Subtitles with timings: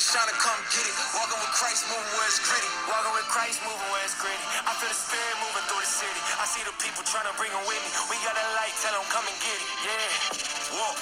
[0.00, 0.96] To come get it.
[1.12, 2.72] Walking with Christ, moving where it's gritty.
[2.88, 4.40] Walking with Christ, moving where it's gritty.
[4.64, 6.20] I feel the spirit moving through the city.
[6.40, 7.92] I see the people trying to bring them with me.
[8.08, 9.68] We got a light, tell them come and get it.
[9.84, 10.72] Yeah.
[10.72, 10.96] Walk,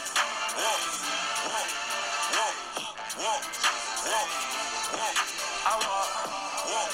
[0.58, 0.82] walk,
[1.46, 1.70] walk,
[2.34, 2.50] walk,
[3.22, 3.42] walk,
[4.02, 4.30] walk,
[4.98, 5.16] walk.
[5.62, 6.10] I walk,
[6.66, 6.92] walk,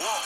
[0.00, 0.24] walk,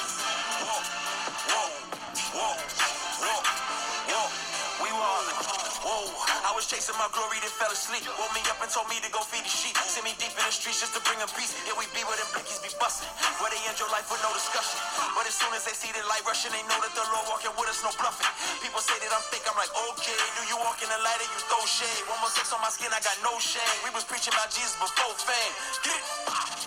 [6.58, 8.02] was chasing my glory, then fell asleep.
[8.18, 9.78] Woke me up and told me to go feed the sheep.
[9.78, 11.54] Send me deep in the streets just to bring them peace.
[11.62, 13.06] Yeah, we be where them blickies be busting.
[13.38, 14.74] Where they end your life with no discussion.
[15.14, 17.54] But as soon as they see the light rushing, they know that the Lord walking
[17.54, 18.26] with us, no bluffing.
[18.58, 20.18] People say that I'm fake, I'm like, okay.
[20.34, 22.02] Do you walk in the light or you throw shade?
[22.10, 23.74] One more sex on my skin, I got no shame.
[23.86, 25.54] We was preaching about Jesus before fame.
[25.86, 26.02] Get?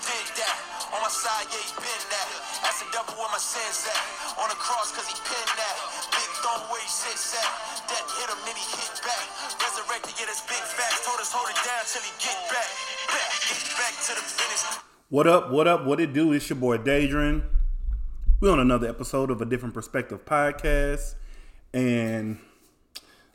[0.07, 0.55] Did that.
[0.95, 2.27] On my side, yeah, he been that.
[2.63, 3.99] That's the double where my sins at.
[4.39, 5.75] On the cross, cause he pinned that.
[6.15, 7.51] Big throne where he sits at.
[7.91, 9.27] Death hit him, then he hit back.
[9.89, 11.05] Yeah, that's big facts.
[11.05, 12.69] Told us hold it down till he get back.
[13.07, 14.79] Back, get back to the finish.
[15.09, 15.49] What up?
[15.49, 15.85] What up?
[15.85, 16.33] What it do?
[16.33, 17.43] It's your boy Daedrin.
[18.39, 21.15] We're on another episode of a Different Perspective podcast.
[21.73, 22.37] And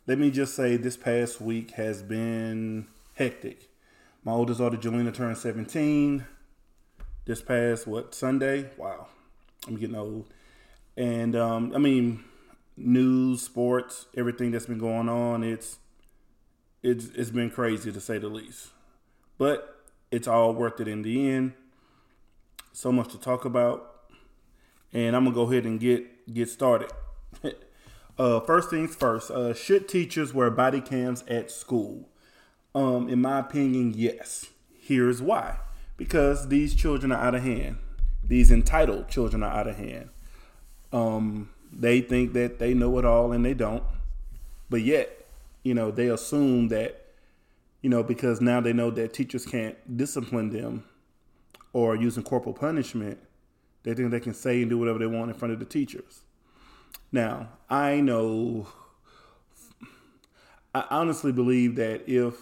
[0.07, 3.69] let me just say, this past week has been hectic.
[4.23, 6.25] My oldest daughter, Jelena, turned 17
[7.25, 8.71] this past, what, Sunday?
[8.77, 9.09] Wow.
[9.67, 10.29] I'm getting old.
[10.97, 12.23] And, um, I mean,
[12.77, 15.79] news, sports, everything that's been going on, it's,
[16.87, 18.71] it's, it's been crazy to say the least.
[19.39, 21.53] But it's all worth it in the end.
[22.73, 23.97] So much to talk about
[24.97, 26.91] and I'm gonna go ahead and get get started.
[28.19, 29.31] uh, first things first.
[29.31, 32.09] Uh, should teachers wear body cams at school?
[32.75, 34.47] Um, in my opinion, yes.
[34.79, 35.59] Here's why:
[35.97, 37.77] because these children are out of hand.
[38.25, 40.09] These entitled children are out of hand.
[40.93, 43.85] Um, they think that they know it all, and they don't.
[44.71, 45.26] But yet,
[45.67, 47.07] you know, they assume that,
[47.83, 50.85] you know, because now they know that teachers can't discipline them
[51.73, 53.19] or using corporal punishment
[53.87, 56.23] they think they can say and do whatever they want in front of the teachers.
[57.13, 58.67] Now, I know,
[60.75, 62.35] I honestly believe that if,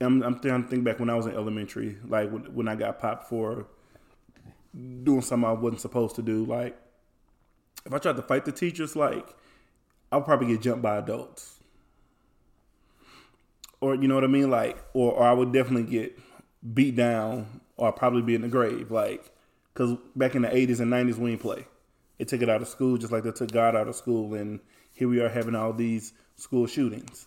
[0.00, 3.00] I'm, I'm, I'm thinking back when I was in elementary, like when, when I got
[3.00, 3.66] popped for
[4.72, 6.44] doing something I wasn't supposed to do.
[6.44, 6.78] Like,
[7.84, 9.26] if I tried to fight the teachers, like,
[10.10, 11.60] I'll probably get jumped by adults.
[13.80, 14.50] Or, you know what I mean?
[14.50, 16.18] Like, or, or I would definitely get
[16.74, 18.90] beat down or I'll probably be in the grave.
[18.90, 19.30] Like,
[19.72, 21.66] because back in the 80s and 90s, we didn't play.
[22.18, 24.34] They took it out of school just like they took God out of school.
[24.34, 24.60] And
[24.92, 27.26] here we are having all these school shootings.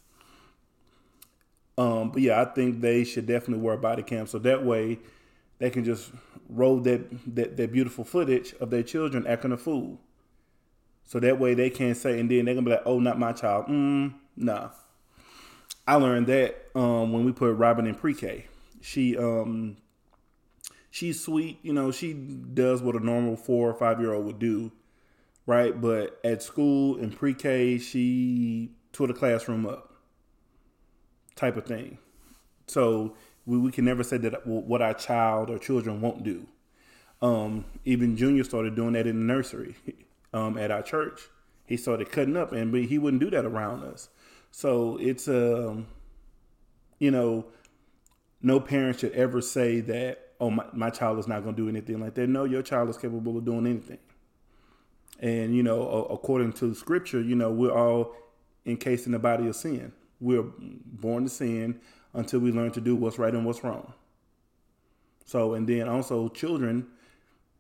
[1.78, 5.00] Um, but yeah, I think they should definitely wear body cam so that way
[5.60, 6.12] they can just
[6.50, 10.00] roll that, that, that beautiful footage of their children acting a fool.
[11.10, 13.34] So that way they can't say, and then they're gonna be like, "Oh, not my
[13.34, 14.70] child." Mm, nah.
[15.88, 18.46] I learned that um, when we put Robin in pre-K.
[18.80, 19.78] She um,
[20.92, 21.58] she's sweet.
[21.64, 24.72] You know, she does what a normal four or five year old would do,
[25.48, 25.82] right?
[25.82, 29.92] But at school in pre K, she tore the classroom up,
[31.36, 31.98] type of thing.
[32.68, 33.16] So
[33.48, 36.46] we, we can never say that what our child or children won't do.
[37.20, 39.76] Um, even Junior started doing that in the nursery
[40.34, 41.22] um, at our church.
[41.66, 44.10] He started cutting up, and he wouldn't do that around us.
[44.52, 45.88] So it's um,
[46.98, 47.46] you know,
[48.42, 51.70] no parent should ever say that oh my, my child is not going to do
[51.70, 54.00] anything like that no your child is capable of doing anything
[55.20, 58.16] and you know according to scripture you know we're all
[58.66, 61.80] encased in the body of sin we're born to sin
[62.14, 63.94] until we learn to do what's right and what's wrong
[65.26, 66.88] so and then also children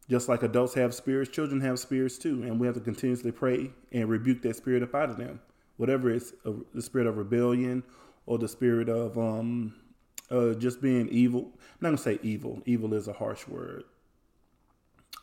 [0.09, 3.72] just like adults have spirits children have spirits too and we have to continuously pray
[3.92, 5.40] and rebuke that spirit up out of them
[5.78, 7.84] whatever it's uh, the spirit of rebellion
[8.25, 9.74] or the spirit of um,
[10.30, 11.42] uh, just being evil.
[11.42, 12.62] I'm not gonna say evil.
[12.66, 13.84] Evil is a harsh word.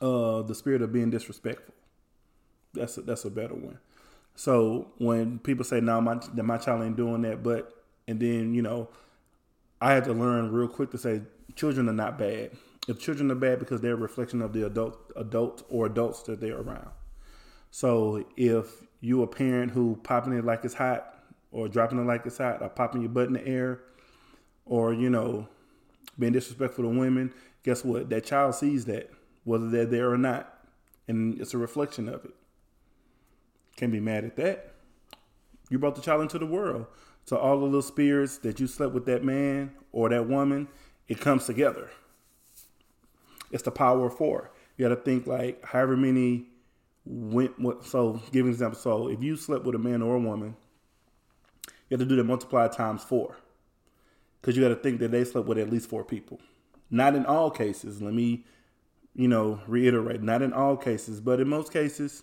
[0.01, 1.75] Uh, the spirit of being disrespectful.
[2.75, 3.79] That's a, that's a better one.
[4.35, 8.63] So when people say, "No, my my child ain't doing that," but and then you
[8.63, 8.89] know,
[9.81, 11.23] I had to learn real quick to say
[11.55, 12.51] children are not bad.
[12.89, 16.41] If children are bad because they're a reflection of the adult adult or adults that
[16.41, 16.91] they're around.
[17.71, 21.15] So if you a parent who popping it like it's hot
[21.51, 23.81] or dropping it like it's hot or popping your butt in the air
[24.65, 25.49] or you know
[26.19, 27.33] being disrespectful to women
[27.65, 28.09] guess what?
[28.09, 29.11] That child sees that
[29.45, 30.57] whether they're there or not
[31.09, 32.35] and it's a reflection of it.
[33.77, 34.75] Can't be mad at that.
[35.69, 36.87] You brought the child into the world.
[37.25, 40.69] So all the little spirits that you slept with that man or that woman
[41.09, 41.91] it comes together
[43.51, 46.47] it's the power of four you got to think like however many
[47.05, 47.53] went
[47.85, 50.57] so give an example so if you slept with a man or a woman
[51.89, 53.37] you have to do that multiplied times four
[54.47, 56.41] because you got to think that they slept with at least four people.
[56.89, 58.01] Not in all cases.
[58.01, 58.45] Let me,
[59.13, 60.23] you know, reiterate.
[60.23, 62.23] Not in all cases, but in most cases,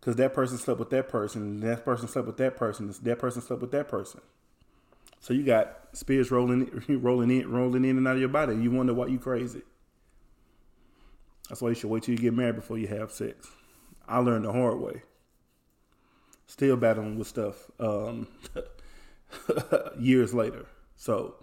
[0.00, 3.42] because that person slept with that person, that person slept with that person, that person
[3.42, 4.22] slept with that person.
[5.20, 8.56] So you got spirits rolling, rolling in, rolling in and out of your body.
[8.56, 9.60] You wonder why you crazy.
[11.48, 13.48] That's why you should wait till you get married before you have sex.
[14.08, 15.02] I learned the hard way.
[16.46, 18.28] Still battling with stuff um,
[19.98, 20.66] years later.
[20.96, 21.36] So,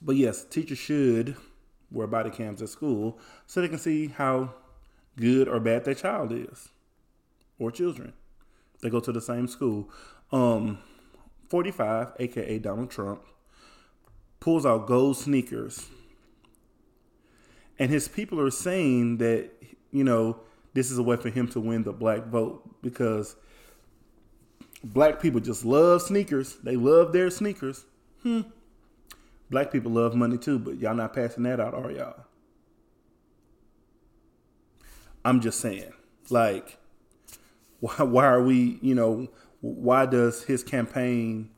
[0.00, 1.36] but yes, teachers should
[1.90, 4.54] wear body cams at school so they can see how
[5.16, 6.68] good or bad their child is
[7.58, 8.12] or children.
[8.82, 9.90] They go to the same school.
[10.32, 10.78] Um,
[11.48, 13.22] 45, aka Donald Trump,
[14.40, 15.86] pulls out gold sneakers.
[17.78, 19.50] And his people are saying that,
[19.92, 20.40] you know,
[20.74, 23.36] this is a way for him to win the black vote because
[24.82, 26.56] black people just love sneakers.
[26.62, 27.84] They love their sneakers.
[28.22, 28.42] Hmm.
[29.50, 32.24] Black people love money too, but y'all not passing that out, are y'all?
[35.24, 35.92] I'm just saying.
[36.30, 36.78] Like,
[37.80, 39.28] why, why are we, you know,
[39.60, 41.50] why does his campaign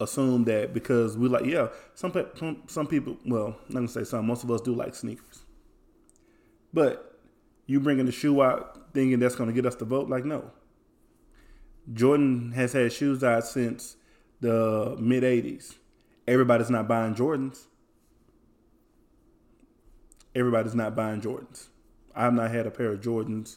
[0.00, 4.26] assume that because we like yeah some some, some people well I'm gonna say some
[4.26, 5.31] most of us do like sneakers
[6.72, 7.18] but
[7.66, 10.50] you bringing the shoe out thinking that's gonna get us to vote like no
[11.92, 13.96] Jordan has had shoes out since
[14.40, 15.74] the mid 80s
[16.26, 17.64] everybody's not buying Jordans
[20.34, 21.68] everybody's not buying Jordans
[22.14, 23.56] I've not had a pair of Jordans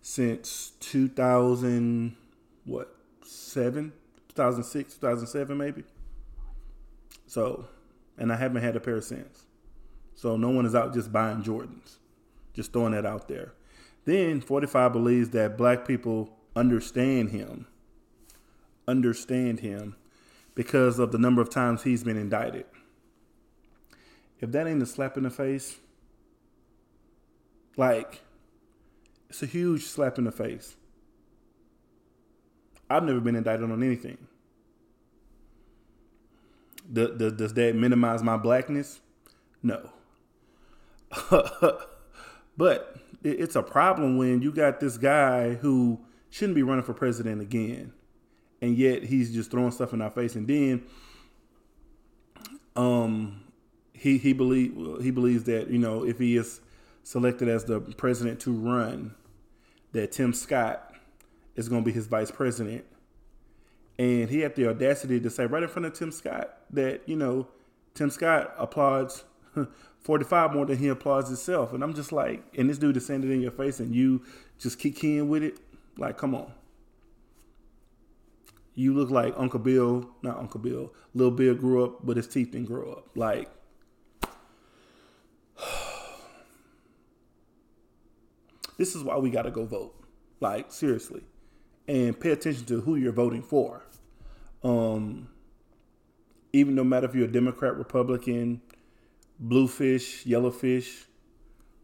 [0.00, 2.16] since 2000
[2.64, 2.94] what
[3.28, 3.92] seven,
[4.28, 5.84] 2006, 2007 maybe.
[7.26, 7.66] So,
[8.16, 9.44] and I haven't had a pair since.
[10.14, 11.96] So no one is out just buying Jordans.
[12.54, 13.54] Just throwing that out there.
[14.04, 17.66] Then 45 believes that black people understand him.
[18.86, 19.96] Understand him
[20.54, 22.64] because of the number of times he's been indicted.
[24.40, 25.78] If that ain't a slap in the face,
[27.76, 28.22] like,
[29.28, 30.74] it's a huge slap in the face.
[32.90, 34.18] I've never been indicted on anything.
[36.90, 39.00] Does, does that minimize my blackness?
[39.62, 39.90] No.
[42.58, 47.40] but it's a problem when you got this guy who shouldn't be running for president
[47.40, 47.92] again,
[48.60, 50.34] and yet he's just throwing stuff in our face.
[50.34, 50.82] And then,
[52.76, 53.44] um,
[53.92, 56.60] he he believe he believes that you know if he is
[57.02, 59.14] selected as the president to run,
[59.92, 60.94] that Tim Scott
[61.54, 62.84] is going to be his vice president.
[63.98, 67.16] And he had the audacity to say right in front of Tim Scott that, you
[67.16, 67.48] know,
[67.94, 69.24] Tim Scott applauds
[70.00, 71.72] 45 more than he applauds himself.
[71.72, 74.22] And I'm just like, and this dude is saying it in your face and you
[74.58, 75.58] just keep keying with it.
[75.96, 76.52] Like, come on.
[78.74, 80.92] You look like Uncle Bill, not Uncle Bill.
[81.14, 83.08] Little Bill grew up, but his teeth didn't grow up.
[83.16, 83.50] Like,
[88.78, 89.94] this is why we got to go vote.
[90.40, 91.24] Like, seriously
[91.88, 93.82] and pay attention to who you're voting for.
[94.62, 95.28] Um,
[96.52, 98.60] even no matter if you're a Democrat, Republican,
[99.38, 101.06] bluefish, yellowfish,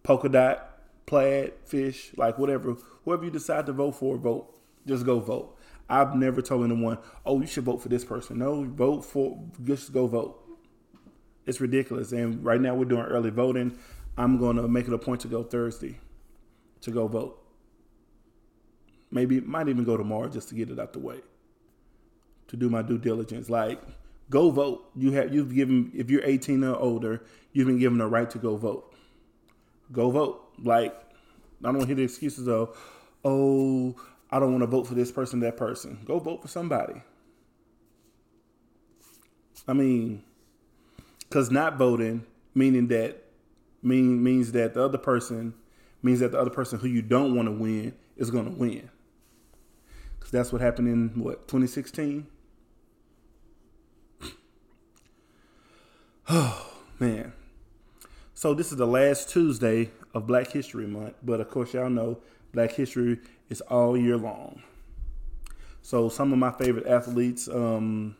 [0.02, 4.50] polka dot, plaid fish, like whatever, whoever you decide to vote for, vote.
[4.86, 5.56] Just go vote.
[5.88, 8.38] I've never told anyone, oh, you should vote for this person.
[8.38, 10.40] No, vote for, just go vote.
[11.46, 12.12] It's ridiculous.
[12.12, 13.78] And right now we're doing early voting.
[14.16, 15.98] I'm going to make it a point to go Thursday
[16.82, 17.40] to go vote.
[19.10, 21.20] Maybe might even go tomorrow just to get it out the way.
[22.48, 23.48] To do my due diligence.
[23.48, 23.80] Like,
[24.30, 24.90] go vote.
[24.96, 28.38] You have you've given if you're 18 or older, you've been given a right to
[28.38, 28.92] go vote.
[29.92, 30.40] Go vote.
[30.62, 32.76] Like, I don't want to hear the excuses of,
[33.24, 33.94] oh,
[34.30, 36.00] I don't want to vote for this person, that person.
[36.04, 37.02] Go vote for somebody.
[39.66, 40.22] I mean,
[41.20, 43.22] because not voting, meaning that
[43.82, 45.54] mean means that the other person
[46.02, 48.90] means that the other person who you don't want to win is going to win
[50.24, 52.26] because that's what happened in what 2016.
[56.28, 57.32] Oh man.
[58.34, 62.18] So this is the last Tuesday of Black History Month, but of course y'all know
[62.52, 64.62] Black History is all year long.
[65.82, 68.16] So some of my favorite athletes, um,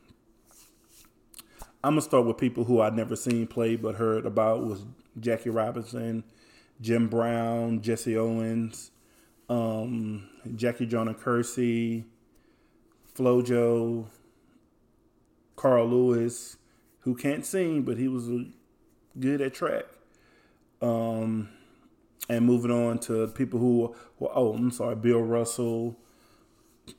[1.83, 4.85] I'm gonna start with people who I've never seen play but heard about was
[5.19, 6.25] Jackie Robinson,
[6.81, 8.91] Jim Brown, Jesse Owens,
[9.49, 12.05] um, Jackie Joyner Kersee,
[13.17, 14.07] Flojo,
[15.57, 16.57] Carl Lewis,
[17.05, 18.29] who can't sing, but he was
[19.19, 19.85] good at track.
[20.83, 21.51] Um,
[22.29, 25.97] and moving on to people who, well, oh, I'm sorry, Bill Russell,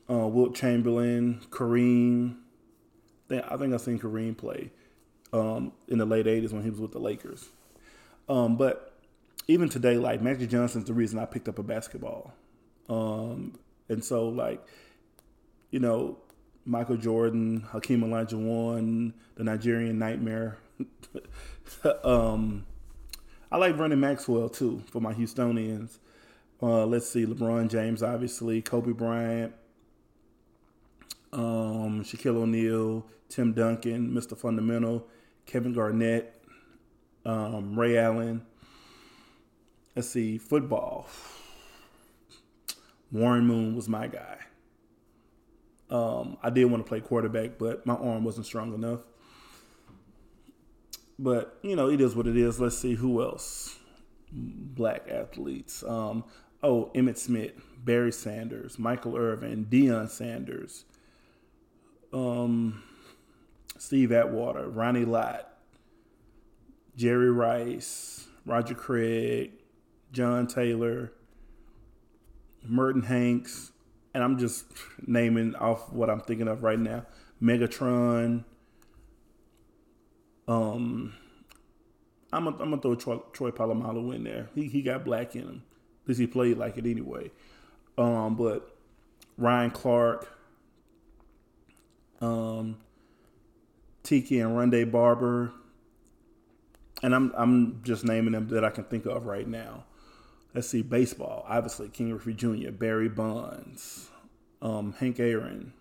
[0.10, 2.38] uh, Wilt Chamberlain, Kareem.
[3.32, 4.72] I think I've seen Kareem play.
[5.34, 7.50] um, in the late '80s when he was with the Lakers.
[8.30, 8.94] Um, but
[9.48, 12.34] even today, like Magic Johnson's the reason I picked up a basketball.
[12.90, 13.58] Um,
[13.90, 14.64] and so, like,
[15.72, 16.18] you know,
[16.66, 20.58] Michael Jordan, Hakeem Olajuwon, the Nigerian Nightmare.
[22.04, 22.66] um,
[23.52, 26.00] I like Vernon Maxwell too for my Houstonians.
[26.62, 29.54] Uh, let's see, LeBron James, obviously, Kobe Bryant,
[31.34, 34.38] um, Shaquille O'Neal, Tim Duncan, Mr.
[34.38, 35.06] Fundamental,
[35.46, 36.42] Kevin Garnett,
[37.26, 38.42] um, Ray Allen.
[39.96, 41.08] Let's see, football.
[43.12, 44.40] Warren Moon was my guy.
[45.90, 49.02] Um, I did want to play quarterback, but my arm wasn't strong enough.
[51.18, 52.60] But you know, it is what it is.
[52.60, 53.78] Let's see who else.
[54.32, 55.84] Black athletes.
[55.84, 56.26] Um,
[56.64, 60.86] oh, Emmitt Smith, Barry Sanders, Michael Irvin, Deion Sanders,
[62.12, 62.84] um,
[63.78, 65.48] Steve Atwater, Ronnie Lott,
[66.96, 69.52] Jerry Rice, Roger Craig,
[70.12, 71.12] John Taylor,
[72.64, 73.72] Merton Hanks,
[74.16, 74.66] and I'm just
[75.06, 77.06] naming off what I'm thinking of right now.
[77.44, 78.46] Megatron.
[80.48, 81.14] Um,
[82.32, 83.52] I'm gonna, I'm throw Troy, Troy
[84.12, 84.50] in there.
[84.56, 85.64] He he got black in him.
[86.08, 87.30] Least he played like it anyway.
[87.98, 88.78] Um, but
[89.38, 90.30] Ryan Clark,
[92.22, 92.78] um,
[94.04, 95.52] Tiki and Rondé Barber,
[97.04, 99.84] and I'm I'm just naming them that I can think of right now.
[100.56, 101.46] Let's see, baseball.
[101.50, 104.08] Obviously, Ken Griffey Jr., Barry Bonds,
[104.62, 105.74] um, Hank Aaron,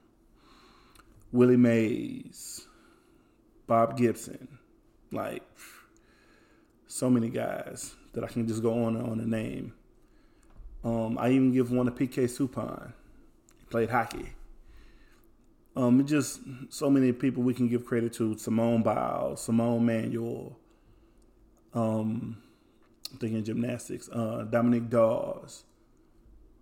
[1.30, 2.66] Willie Mays,
[3.68, 4.58] Bob Gibson.
[5.12, 5.44] Like,
[6.88, 9.74] so many guys that I can just go on and on and name.
[10.82, 12.92] Um, I even give one to PK Subban.
[13.60, 14.30] He played hockey.
[15.76, 16.40] Um, just
[16.70, 20.58] so many people we can give credit to: Simone Biles, Simone Manuel,
[21.74, 22.38] um,
[23.14, 24.08] I'm thinking gymnastics.
[24.12, 25.62] Uh, Dominique Dawes.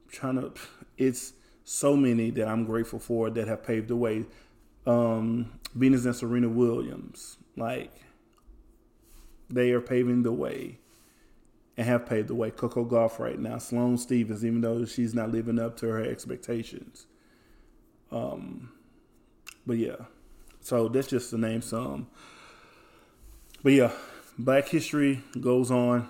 [0.04, 0.52] I'm trying to.
[0.98, 1.32] It's
[1.64, 4.26] so many that I'm grateful for that have paved the way.
[4.86, 7.90] Um, Venus and Serena Williams, like
[9.48, 10.78] they are paving the way
[11.78, 12.50] and have paved the way.
[12.50, 17.06] Coco Gauff right now, Sloane Stevens, even though she's not living up to her expectations.
[18.10, 18.72] Um,
[19.66, 19.96] but yeah,
[20.60, 22.08] so that's just to name some.
[23.62, 23.92] But yeah,
[24.38, 26.08] Black History goes on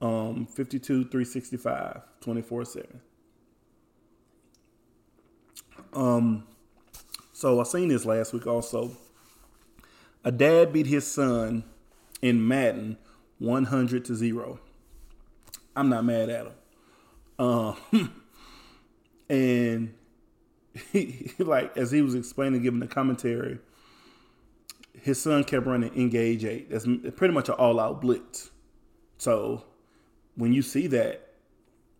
[0.00, 3.00] um, 52, 365, 24 7.
[5.92, 6.46] Um,
[7.32, 8.96] so I seen this last week also.
[10.24, 11.64] A dad beat his son
[12.20, 12.98] in Madden
[13.38, 14.60] 100 to 0.
[15.74, 16.52] I'm not mad at him.
[17.38, 17.76] Um,
[19.30, 19.94] and
[20.92, 23.58] he, like, as he was explaining, giving the commentary,
[25.00, 26.70] his son kept running engage eight.
[26.70, 28.50] That's pretty much an all out blitz.
[29.16, 29.64] So
[30.36, 31.28] when you see that,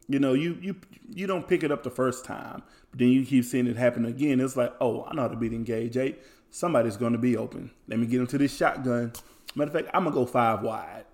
[0.09, 0.77] you know, you you
[1.09, 4.05] you don't pick it up the first time, but then you keep seeing it happen
[4.05, 4.41] again.
[4.41, 6.21] It's like, oh, I know how to beat engage eight.
[6.51, 7.71] Somebody's going to be open.
[7.87, 9.13] Let me get into this shotgun.
[9.55, 11.05] Matter of fact, I'm gonna go five wide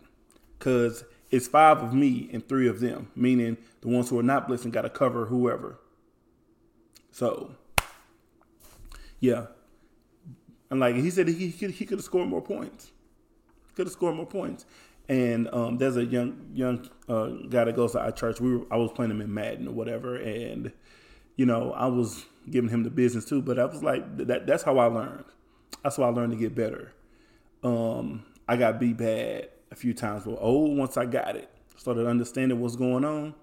[0.59, 4.49] because it's five of me and three of them, meaning the ones who are not
[4.49, 5.79] blitzing got to cover whoever.
[7.11, 7.53] So,
[9.21, 9.47] yeah,
[10.71, 12.93] and like he said, he he could have scored more points.
[13.75, 14.65] Could have scored more points.
[15.09, 18.41] And um, there's a young young uh, guy that goes to our church.
[18.41, 20.73] We were, I was playing him in Madden or whatever, and
[21.37, 23.41] you know I was giving him the business too.
[23.41, 25.25] But I was like, that that's how I learned.
[25.83, 26.93] That's how I learned to get better.
[27.63, 32.07] Um, I got beat bad a few times, but oh, once I got it, started
[32.07, 33.35] understanding what's going on.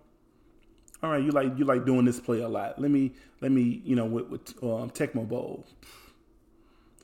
[1.02, 2.80] All right, you like you like doing this play a lot.
[2.80, 5.66] Let me let me you know with, with um, Tecmo Bowl.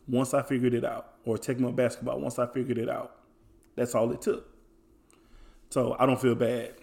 [0.08, 2.20] Once I figured it out, or Tecmo basketball.
[2.20, 3.19] Once I figured it out,
[3.80, 4.46] that's all it took.
[5.70, 6.74] So I don't feel bad.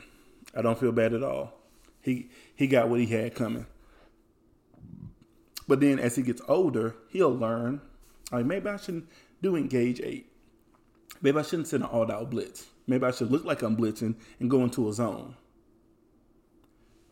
[0.57, 1.53] I don't feel bad at all.
[2.01, 3.67] He he got what he had coming.
[5.69, 7.81] But then as he gets older, he'll learn.
[8.33, 9.09] Like maybe I shouldn't
[9.43, 10.33] do engage eight.
[11.21, 12.67] Maybe I shouldn't send an all out blitz.
[12.87, 15.37] Maybe I should look like I'm blitzing and go into a zone.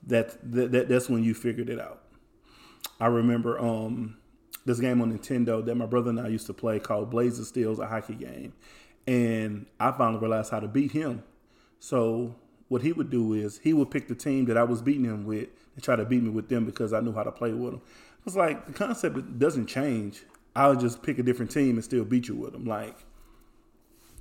[0.07, 2.03] That, that, that that's when you figured it out.
[3.01, 4.19] I remember um,
[4.65, 7.79] this game on Nintendo that my brother and I used to play called Blaze Steels,
[7.79, 8.53] a hockey game
[9.07, 11.23] and I finally realized how to beat him.
[11.79, 12.37] So
[12.69, 15.27] what he would do is he would pick the team that I was beating him
[15.27, 17.73] with and try to beat me with them because I knew how to play with
[17.73, 17.83] them.
[18.27, 20.23] It's like the concept doesn't change.
[20.57, 22.65] I'll just pick a different team and still beat you with them.
[22.65, 22.97] Like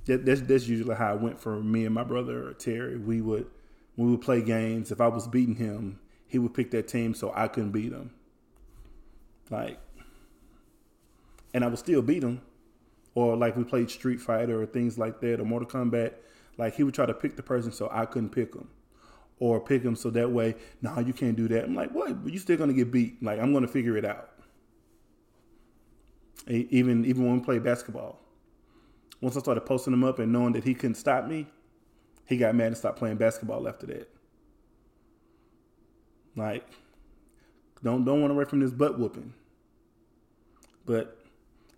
[0.04, 2.98] that, that's that's usually how it went for me and my brother Terry.
[2.98, 3.46] We would
[3.96, 4.90] we would play games.
[4.90, 8.10] If I was beating him, he would pick that team so I couldn't beat him.
[9.50, 9.78] Like,
[11.54, 12.42] and I would still beat him
[13.14, 16.14] or like we played Street Fighter or things like that or Mortal Kombat,
[16.58, 18.68] like he would try to pick the person so I couldn't pick him.
[19.40, 21.64] Or pick him so that way, no, nah, you can't do that.
[21.64, 22.22] I'm like, what?
[22.22, 23.22] But you still gonna get beat.
[23.22, 24.30] Like I'm gonna figure it out.
[26.46, 28.20] Even even when we play basketball.
[29.20, 31.46] Once I started posting him up and knowing that he couldn't stop me,
[32.26, 34.08] he got mad and stopped playing basketball after that.
[36.36, 36.66] Like,
[37.82, 39.32] don't don't want to away from this butt whooping.
[40.84, 41.18] But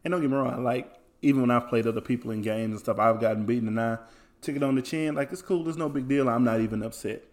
[0.05, 0.93] and don't get me wrong, like
[1.27, 3.99] even when I've played other people in games and stuff, I've gotten beaten and I
[4.41, 5.17] took it on the chin.
[5.17, 6.29] Like it's cool, there's no big deal.
[6.29, 7.25] I'm not even upset.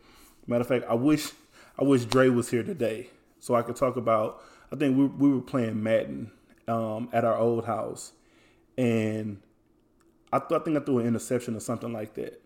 [0.48, 1.32] Matter of fact, I wish
[1.80, 4.42] I wish Dre was here today so I could talk about.
[4.72, 6.32] I think we we were playing Madden
[6.68, 8.14] um, at our old house,
[8.80, 9.40] and
[10.32, 12.42] I, th- I think I threw an interception or something like that,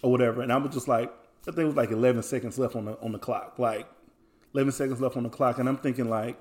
[0.00, 0.40] or whatever.
[0.40, 1.12] And I was just like,
[1.42, 3.86] I think it was like 11 seconds left on the on the clock, like
[4.54, 6.38] 11 seconds left on the clock, and I'm thinking like,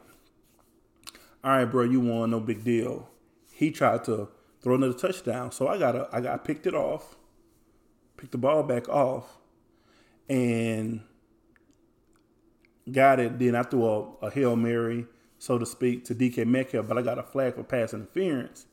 [1.43, 3.09] all right, bro, you won, no big deal.
[3.57, 4.29] He tried to
[4.61, 7.15] throw another touchdown, so I got a, I got picked it off,
[8.15, 9.39] picked the ball back off,
[10.29, 11.01] and
[12.91, 13.39] got it.
[13.39, 15.07] Then I threw a, a hail mary,
[15.39, 18.67] so to speak, to DK Metcalf, but I got a flag for pass interference.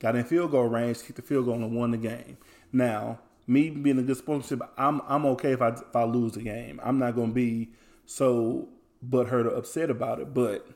[0.00, 2.36] Got in field goal range, kicked the field goal, and won the game.
[2.72, 6.42] Now me being a good sportsmanship, I'm I'm okay if I if I lose the
[6.42, 6.80] game.
[6.82, 7.70] I'm not gonna be
[8.04, 8.68] so
[9.08, 10.34] butthurt or upset about it.
[10.34, 10.66] But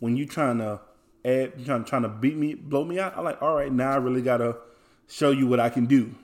[0.00, 0.82] when you're trying to
[1.24, 3.96] add, trying trying to beat me, blow me out, I'm like, all right, now I
[3.96, 4.56] really gotta
[5.08, 6.14] show you what I can do.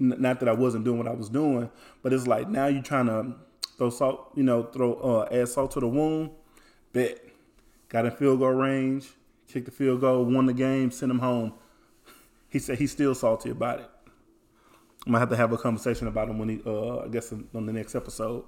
[0.00, 1.70] N- not that I wasn't doing what I was doing,
[2.02, 3.34] but it's like now you're trying to
[3.78, 6.30] throw salt, you know, throw uh, add salt to the wound.
[6.92, 7.20] Bet
[7.88, 9.10] got in field goal range,
[9.48, 11.54] kicked the field goal, won the game, sent him home.
[12.48, 13.90] He said he's still salty about it.
[15.06, 17.66] I'm gonna have to have a conversation about him when he, uh, I guess, on
[17.66, 18.44] the next episode.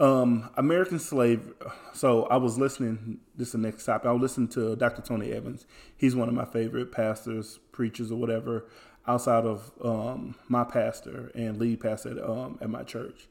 [0.00, 1.52] Um, American slave.
[1.92, 3.20] So I was listening.
[3.36, 4.06] This is the next topic.
[4.06, 5.02] I was listening to Dr.
[5.02, 5.66] Tony Evans.
[5.96, 8.66] He's one of my favorite pastors, preachers, or whatever,
[9.06, 13.28] outside of um, my pastor and lead pastor at, um, at my church.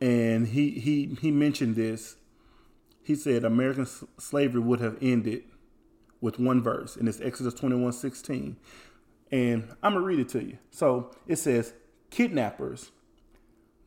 [0.00, 2.16] And he he he mentioned this.
[3.02, 3.86] He said American
[4.18, 5.44] slavery would have ended
[6.20, 8.56] with one verse, and it's Exodus 21, 16.
[9.30, 10.58] And I'm to read it to you.
[10.70, 11.72] So it says,
[12.10, 12.90] Kidnappers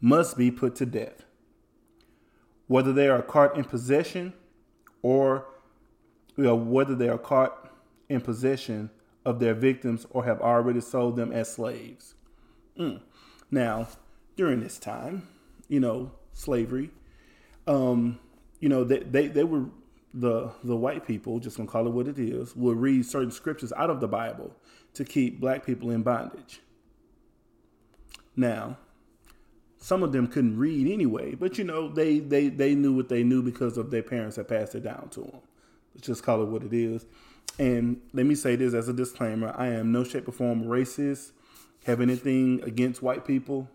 [0.01, 1.25] must be put to death,
[2.69, 4.31] whether they are caught in possession
[5.01, 5.45] or
[6.37, 7.69] you know, whether they are caught
[8.07, 8.89] in possession
[9.25, 12.13] of their victims or have already sold them as slaves.
[12.77, 13.01] Mm.
[13.51, 13.89] Now,
[14.37, 15.27] during this time,
[15.67, 16.91] you know, slavery,
[17.67, 18.19] um,
[18.61, 19.65] you know, they, they, they were
[20.13, 23.73] the the white people, just gonna call it what it is, will read certain scriptures
[23.73, 24.55] out of the Bible
[24.93, 26.61] to keep black people in bondage.
[28.35, 28.77] Now,
[29.79, 33.23] some of them couldn't read anyway, but you know, they they they knew what they
[33.23, 35.39] knew because of their parents had passed it down to them.
[35.95, 37.05] Let's just call it what it is.
[37.57, 41.31] And let me say this as a disclaimer: I am no shape or form racist.
[41.85, 43.69] Have anything against white people?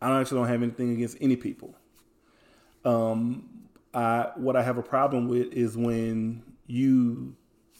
[0.00, 1.74] I actually don't have anything against any people.
[2.84, 3.48] Um,
[3.92, 7.34] I what I have a problem with is when you,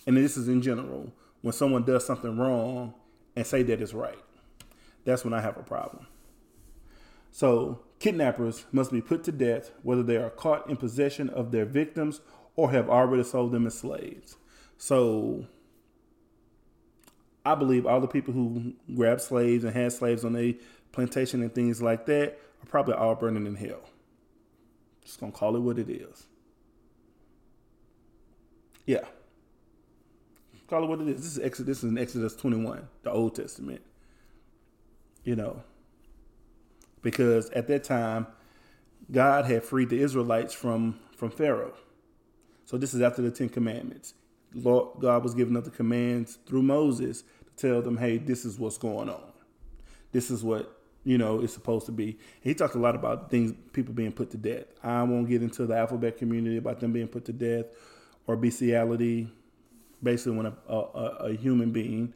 [0.07, 2.94] and this is in general, when someone does something wrong
[3.37, 4.18] and say that it's right.
[5.05, 6.07] That's when I have a problem.
[7.30, 11.64] So, kidnappers must be put to death whether they are caught in possession of their
[11.64, 12.20] victims
[12.56, 14.36] or have already sold them as slaves.
[14.78, 15.46] So,
[17.44, 20.56] I believe all the people who grabbed slaves and had slaves on a
[20.92, 23.80] plantation and things like that are probably all burning in hell.
[25.04, 26.26] Just gonna call it what it is.
[28.86, 29.04] Yeah.
[30.68, 31.16] Call it what it is.
[31.16, 31.78] This is Exodus.
[31.78, 33.80] This is in Exodus 21, the Old Testament.
[35.24, 35.62] You know,
[37.02, 38.26] because at that time,
[39.10, 41.74] God had freed the Israelites from from Pharaoh.
[42.64, 44.14] So this is after the Ten Commandments.
[44.54, 47.22] Lord God was giving up the commands through Moses
[47.56, 49.32] to tell them, "Hey, this is what's going on.
[50.12, 53.52] This is what you know is supposed to be." He talked a lot about things,
[53.72, 54.66] people being put to death.
[54.82, 57.66] I won't get into the alphabet community about them being put to death
[58.26, 59.28] or bestiality
[60.02, 62.14] basically when a, a, a human being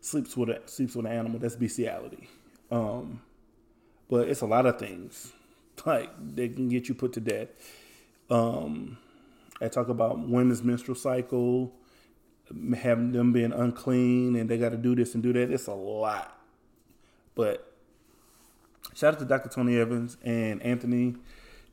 [0.00, 1.38] sleeps with a sleeps with an animal.
[1.38, 2.28] That's bestiality.
[2.70, 3.22] Um,
[4.10, 5.32] but it's a lot of things
[5.86, 7.48] like they can get you put to death.
[8.28, 8.98] Um,
[9.60, 11.72] I talk about women's menstrual cycle,
[12.76, 15.50] having them being unclean, and they got to do this and do that.
[15.50, 16.36] It's a lot.
[17.34, 17.72] But
[18.94, 19.48] shout out to Dr.
[19.48, 21.16] Tony Evans and Anthony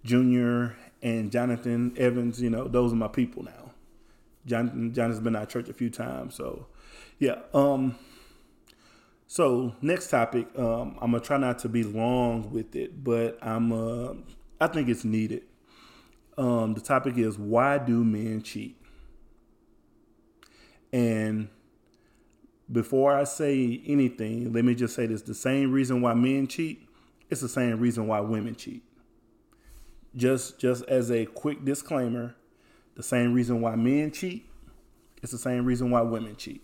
[0.03, 0.75] Jr.
[1.01, 2.41] and Jonathan Evans.
[2.41, 3.71] You know, those are my people now.
[4.45, 6.35] John John has been at church a few times.
[6.35, 6.67] So
[7.19, 7.39] yeah.
[7.53, 7.97] Um
[9.27, 13.73] so next topic, um, I'm gonna try not to be long with it, but I'm
[13.73, 14.13] uh,
[14.59, 15.43] I think it's needed.
[16.37, 18.81] Um, the topic is why do men cheat?
[20.93, 21.49] And
[22.71, 26.87] before I say anything, let me just say this: the same reason why men cheat,
[27.29, 28.83] it's the same reason why women cheat.
[30.15, 32.33] Just just as a quick disclaimer,
[32.95, 34.49] the same reason why men cheat,
[35.21, 36.63] it's the same reason why women cheat.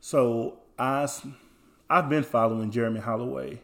[0.00, 1.06] So I
[1.90, 3.60] I've been following Jeremy Holloway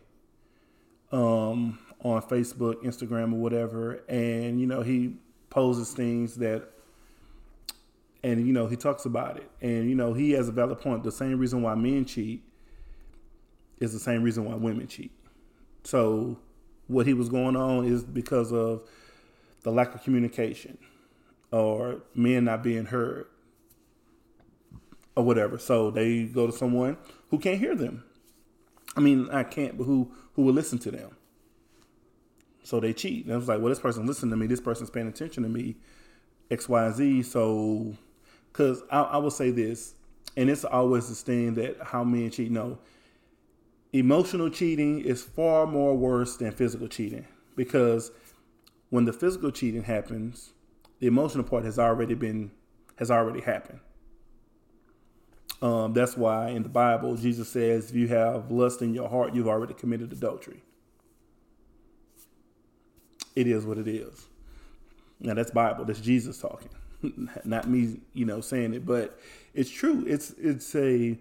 [1.12, 5.16] um, on Facebook, Instagram, or whatever, and you know he
[5.50, 6.70] poses things that
[8.22, 9.50] and you know he talks about it.
[9.60, 11.04] And you know he has a valid point.
[11.04, 12.42] The same reason why men cheat
[13.78, 15.12] is the same reason why women cheat.
[15.82, 16.38] So
[16.86, 18.88] what he was going on is because of
[19.64, 20.78] the lack of communication
[21.52, 23.26] or men not being heard
[25.14, 25.58] or whatever.
[25.58, 26.96] So they go to someone
[27.28, 28.02] who can't hear them
[28.96, 31.10] i mean i can't but who who will listen to them
[32.62, 34.90] so they cheat and i was like well this person listened to me this person's
[34.90, 35.76] paying attention to me
[36.50, 37.94] x y z so
[38.54, 39.94] because I, I will say this,
[40.36, 42.50] and it's always this thing that how men cheat.
[42.50, 42.78] No,
[43.92, 47.26] emotional cheating is far more worse than physical cheating
[47.56, 48.12] because
[48.90, 50.52] when the physical cheating happens,
[51.00, 52.52] the emotional part has already been
[52.96, 53.80] has already happened.
[55.64, 59.34] Um, that's why in the Bible Jesus says, "If you have lust in your heart,
[59.34, 60.62] you've already committed adultery."
[63.34, 64.26] It is what it is.
[65.20, 65.86] Now that's Bible.
[65.86, 66.68] That's Jesus talking.
[67.46, 69.18] not me, you know, saying it, but
[69.54, 70.04] it's true.
[70.06, 71.18] It's it's a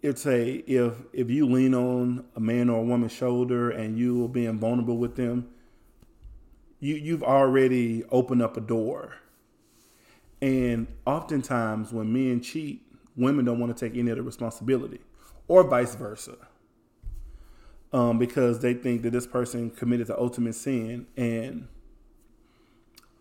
[0.00, 4.24] it's a if if you lean on a man or a woman's shoulder and you
[4.24, 5.50] are being vulnerable with them,
[6.80, 9.16] you you've already opened up a door.
[10.40, 12.87] And oftentimes when men cheat,
[13.18, 15.00] women don't want to take any of the responsibility,
[15.46, 16.36] or vice versa.
[17.92, 21.68] Um, because they think that this person committed the ultimate sin and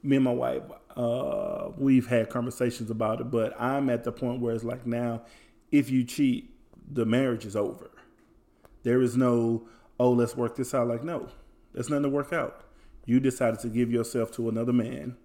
[0.04, 0.64] me and my wife
[0.98, 5.22] uh, we've had conversations about it, but I'm at the point where it's like now,
[5.72, 6.50] if you cheat,
[6.92, 7.92] the marriage is over.
[8.82, 9.68] There is no,
[10.00, 10.88] oh, let's work this out.
[10.88, 11.30] Like, no,
[11.74, 12.64] there's nothing to work out.
[13.06, 15.18] You decided to give yourself to another man.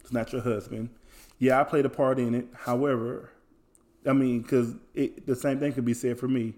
[0.00, 0.90] It's not your husband.
[1.38, 2.46] Yeah, I played a part in it.
[2.54, 3.32] However,
[4.06, 6.54] I mean, because the same thing could be said for me.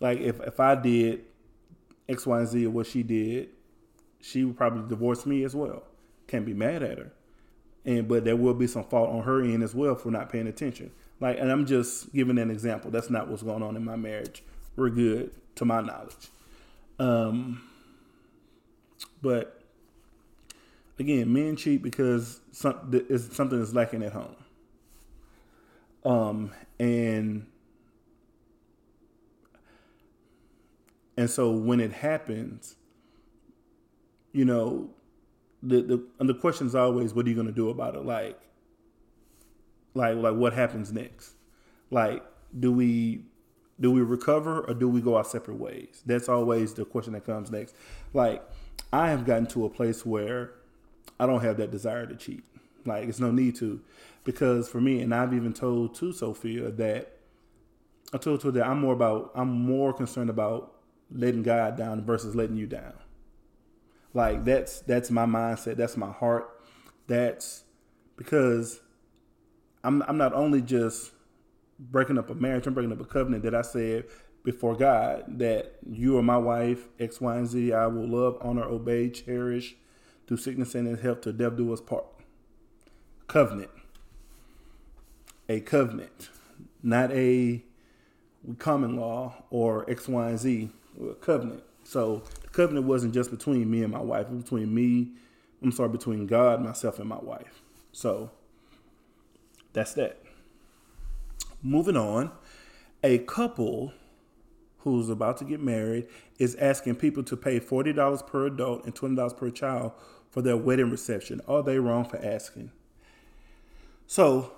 [0.00, 1.24] Like, if, if I did
[2.08, 3.48] X, Y, and Z or what she did,
[4.20, 5.82] she would probably divorce me as well.
[6.26, 7.12] Can't be mad at her
[7.88, 10.46] and but there will be some fault on her end as well for not paying
[10.46, 10.90] attention.
[11.20, 12.90] Like, and I'm just giving an example.
[12.90, 14.42] That's not what's going on in my marriage.
[14.76, 16.28] We're good, to my knowledge.
[16.98, 17.62] Um,
[19.22, 19.62] but
[20.98, 24.36] again, men cheat because some, is something is lacking at home.
[26.04, 27.46] Um, and
[31.16, 32.76] and so when it happens,
[34.32, 34.90] you know,
[35.62, 38.04] the the and the question is always, what are you to do about it?
[38.04, 38.40] Like,
[39.94, 41.34] like like what happens next?
[41.90, 42.22] Like,
[42.58, 43.22] do we
[43.80, 46.02] do we recover or do we go our separate ways?
[46.04, 47.74] That's always the question that comes next.
[48.12, 48.42] Like,
[48.92, 50.52] I have gotten to a place where
[51.20, 52.44] I don't have that desire to cheat.
[52.84, 53.80] Like, it's no need to,
[54.28, 57.16] because for me, and I've even told to Sophia that
[58.12, 60.74] I told her that I'm more about I'm more concerned about
[61.10, 62.92] letting God down versus letting you down.
[64.12, 65.78] Like that's that's my mindset.
[65.78, 66.46] That's my heart.
[67.06, 67.64] That's
[68.18, 68.82] because
[69.82, 71.12] I'm I'm not only just
[71.78, 72.66] breaking up a marriage.
[72.66, 74.04] I'm breaking up a covenant that I said
[74.44, 76.86] before God that you are my wife.
[77.00, 77.72] X, Y, and Z.
[77.72, 79.74] I will love, honor, obey, cherish
[80.26, 82.04] through sickness and in health to death do us part.
[83.26, 83.70] Covenant.
[85.48, 86.30] A covenant,
[86.82, 87.62] not a
[88.58, 90.70] common law or X, Y, and Z.
[91.00, 91.62] A covenant.
[91.84, 95.12] So the covenant wasn't just between me and my wife, it was between me,
[95.62, 97.62] I'm sorry, between God, myself, and my wife.
[97.92, 98.30] So
[99.72, 100.20] that's that.
[101.62, 102.30] Moving on,
[103.02, 103.92] a couple
[104.78, 106.06] who's about to get married
[106.38, 109.92] is asking people to pay $40 per adult and $20 per child
[110.30, 111.40] for their wedding reception.
[111.48, 112.70] Are they wrong for asking?
[114.06, 114.52] So,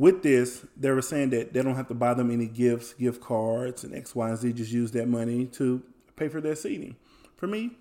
[0.00, 3.20] with this, they were saying that they don't have to buy them any gifts, gift
[3.20, 4.54] cards, and X, Y, and Z.
[4.54, 5.82] Just use that money to
[6.16, 6.96] pay for their seating.
[7.36, 7.72] For me,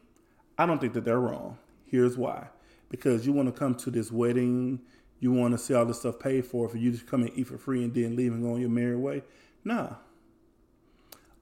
[0.57, 1.57] I don't think that they're wrong.
[1.85, 2.47] Here's why.
[2.89, 4.81] Because you want to come to this wedding,
[5.21, 7.47] you want to see all this stuff paid for, for you to come and eat
[7.47, 9.23] for free and then leave and go on your merry way.
[9.63, 9.91] Nah.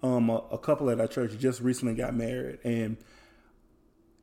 [0.04, 2.98] Um, a, a couple at our church just recently got married, and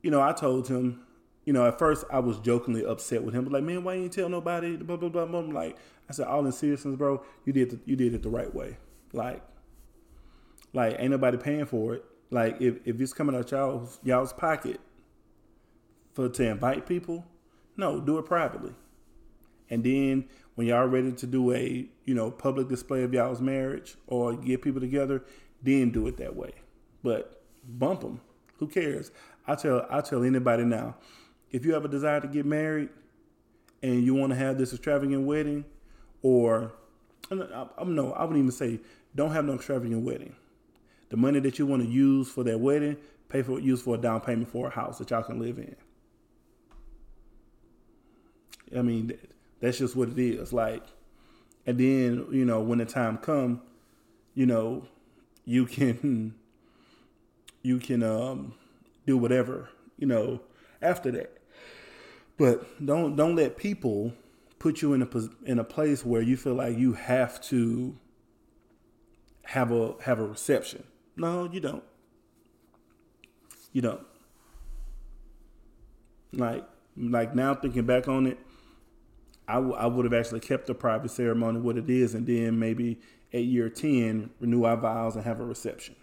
[0.02, 1.04] you know, I told him,
[1.44, 4.08] you know, at first I was jokingly upset with him, but like, man, why you
[4.08, 4.76] tell nobody?
[4.76, 5.40] Blah blah blah blah.
[5.40, 5.76] Like,
[6.08, 8.78] I said, all in seriousness, bro, you did the, you did it the right way.
[9.12, 9.42] Like,
[10.72, 12.04] like ain't nobody paying for it.
[12.30, 14.80] Like if, if it's coming out y'all's y'all's pocket
[16.12, 17.24] for to invite people,
[17.76, 18.74] no, do it privately.
[19.70, 23.96] And then when y'all ready to do a you know public display of y'all's marriage
[24.06, 25.24] or get people together,
[25.62, 26.52] then do it that way.
[27.02, 28.20] But bump them.
[28.58, 29.10] Who cares?
[29.46, 30.96] I tell I tell anybody now,
[31.54, 32.88] if you have a desire to get married
[33.80, 35.64] and you want to have this extravagant wedding,
[36.20, 36.72] or
[37.30, 38.80] I, am no, I wouldn't even say
[39.14, 40.34] don't have no extravagant wedding.
[41.10, 42.96] The money that you want to use for that wedding,
[43.28, 45.76] pay for use for a down payment for a house that y'all can live in.
[48.76, 49.16] I mean,
[49.60, 50.52] that's just what it is.
[50.52, 50.82] Like,
[51.66, 53.62] and then you know when the time come,
[54.34, 54.88] you know,
[55.44, 56.34] you can
[57.62, 58.54] you can um
[59.06, 60.40] do whatever you know
[60.82, 61.43] after that.
[62.36, 64.12] But don't don't let people
[64.58, 65.08] put you in a
[65.44, 67.96] in a place where you feel like you have to
[69.44, 70.84] have a have a reception.
[71.16, 71.84] No, you don't.
[73.72, 74.00] You don't.
[76.32, 76.64] Like
[76.96, 78.38] like now thinking back on it,
[79.46, 82.58] I, w- I would have actually kept the private ceremony what it is, and then
[82.58, 83.00] maybe
[83.32, 85.94] at year ten renew our vows and have a reception.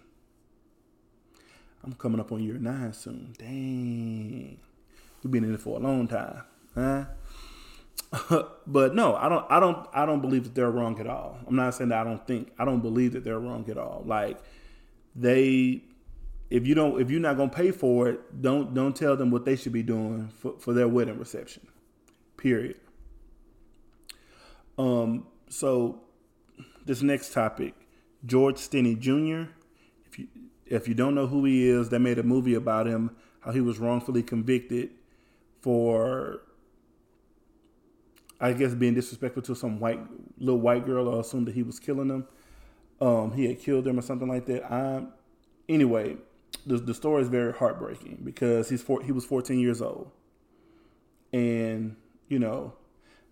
[1.84, 3.34] I'm coming up on year nine soon.
[3.38, 4.60] Dang,
[5.24, 6.44] we've been in it for a long time,
[6.76, 7.06] huh?
[8.68, 9.46] but no, I don't.
[9.50, 9.88] I don't.
[9.94, 11.38] I don't believe that they're wrong at all.
[11.48, 12.52] I'm not saying that I don't think.
[12.60, 14.04] I don't believe that they're wrong at all.
[14.06, 14.38] Like
[15.16, 15.84] they,
[16.50, 19.46] if you don't, if you're not gonna pay for it, don't don't tell them what
[19.46, 21.66] they should be doing for, for their wedding reception.
[22.36, 22.76] Period.
[24.78, 25.28] Um.
[25.48, 26.02] So
[26.86, 27.76] this next topic,
[28.26, 29.52] George Stinney Jr.
[30.06, 30.28] If you
[30.66, 33.62] if you don't know who he is, they made a movie about him, how he
[33.62, 34.90] was wrongfully convicted
[35.62, 36.42] for
[38.40, 40.00] I guess being disrespectful to some white
[40.40, 42.28] little white girl or assumed that he was killing them.
[43.00, 44.72] Um, he had killed them or something like that.
[44.72, 45.04] I,
[45.70, 46.18] anyway,
[46.66, 50.12] the the story is very heartbreaking because he's four, he was 14 years old,
[51.32, 51.96] and
[52.28, 52.74] you know,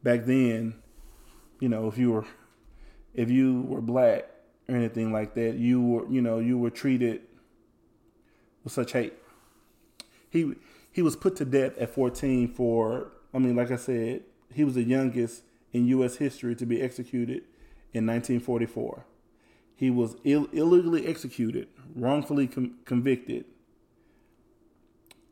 [0.04, 0.76] back then,
[1.60, 2.26] you know, if you were
[3.16, 4.30] if you were black
[4.68, 7.22] or anything like that, you were you know you were treated
[8.64, 9.14] with such hate.
[10.30, 10.54] He
[10.92, 14.24] he was put to death at 14 for I mean, like I said,
[14.54, 16.16] he was the youngest in U.S.
[16.16, 17.44] history to be executed
[17.94, 19.06] in 1944.
[19.76, 23.46] He was Ill- illegally executed, wrongfully com- convicted,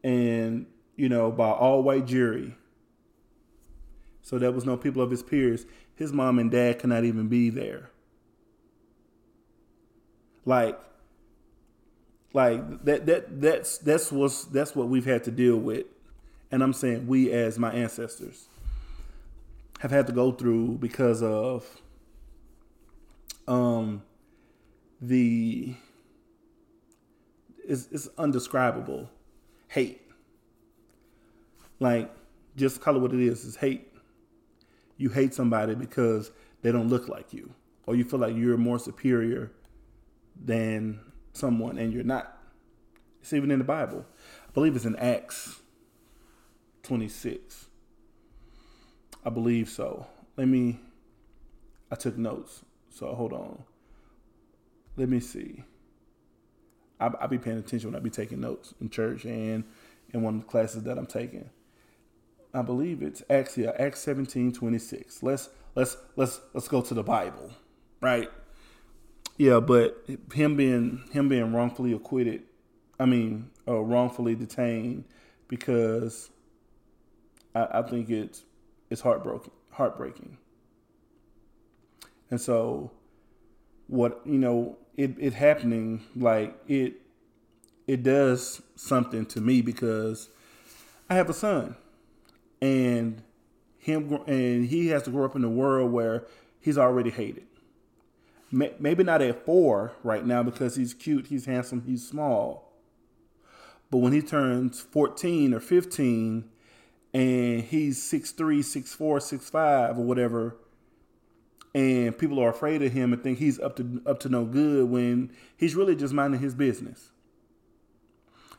[0.04, 2.56] and you know by all white jury.
[4.22, 5.66] So there was no people of his peers.
[5.96, 7.90] His mom and dad could not even be there.
[10.46, 10.80] Like,
[12.34, 15.86] like that that that's that's what's that's what we've had to deal with,
[16.52, 18.48] and I'm saying we as my ancestors
[19.80, 21.66] have had to go through because of
[23.48, 24.02] um
[25.02, 25.76] the
[27.68, 29.10] it's, it's undescribable.
[29.68, 30.02] Hate.
[31.80, 32.12] Like
[32.56, 33.88] just call it what it is is hate.
[34.98, 37.54] You hate somebody because they don't look like you
[37.86, 39.52] or you feel like you're more superior
[40.44, 41.00] than
[41.38, 42.38] someone and you're not
[43.22, 44.06] it's even in the bible
[44.48, 45.62] i believe it's in acts
[46.84, 47.68] 26
[49.28, 50.08] I believe so.
[50.38, 50.80] Let me.
[51.92, 53.62] I took notes, so hold on.
[54.96, 55.66] Let me see.
[56.98, 59.66] I, will be paying attention when I be taking notes in church and
[60.14, 61.50] in one of the classes that I'm taking.
[62.54, 65.22] I believe it's Acts, yeah, Acts 17, 26.
[65.22, 67.52] Let's let's let's let's go to the Bible,
[68.00, 68.30] right?
[69.38, 72.44] Yeah, but him being him being wrongfully acquitted,
[73.00, 75.06] I mean, uh, wrongfully detained,
[75.48, 76.30] because
[77.54, 78.44] I, I think it's
[78.90, 80.38] is heartbroken, heartbreaking.
[82.32, 82.92] And so,
[83.88, 87.02] what you know, it it happening like it
[87.86, 90.30] it does something to me because
[91.10, 91.76] I have a son,
[92.62, 93.22] and
[93.78, 96.26] him and he has to grow up in a world where
[96.60, 97.47] he's already hated.
[98.50, 102.72] Maybe not at four right now because he's cute, he's handsome, he's small.
[103.92, 106.50] But when he turns 14 or 15,
[107.14, 110.58] and he's 6'3, 6'4, 6'5 or whatever,
[111.74, 114.90] and people are afraid of him and think he's up to up to no good
[114.90, 117.12] when he's really just minding his business.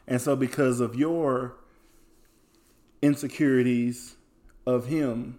[0.07, 1.57] And so because of your
[3.03, 4.16] insecurities
[4.66, 5.38] of him,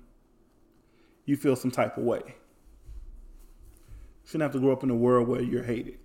[1.26, 2.36] you feel some type of way.
[4.30, 5.98] Shouldn't have to grow up in a world where you're hated.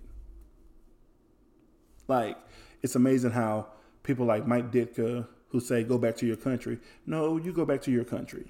[2.07, 2.35] Like,
[2.81, 3.67] it's amazing how
[4.01, 6.79] people like Mike Ditka who say go back to your country.
[7.05, 8.47] No, you go back to your country.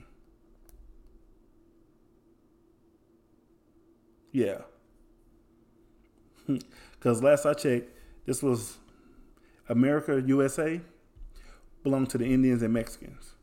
[4.32, 4.62] Yeah.
[6.94, 7.90] Because last I checked,
[8.26, 8.78] this was
[9.68, 10.80] America, USA,
[11.84, 13.34] belonged to the Indians and Mexicans.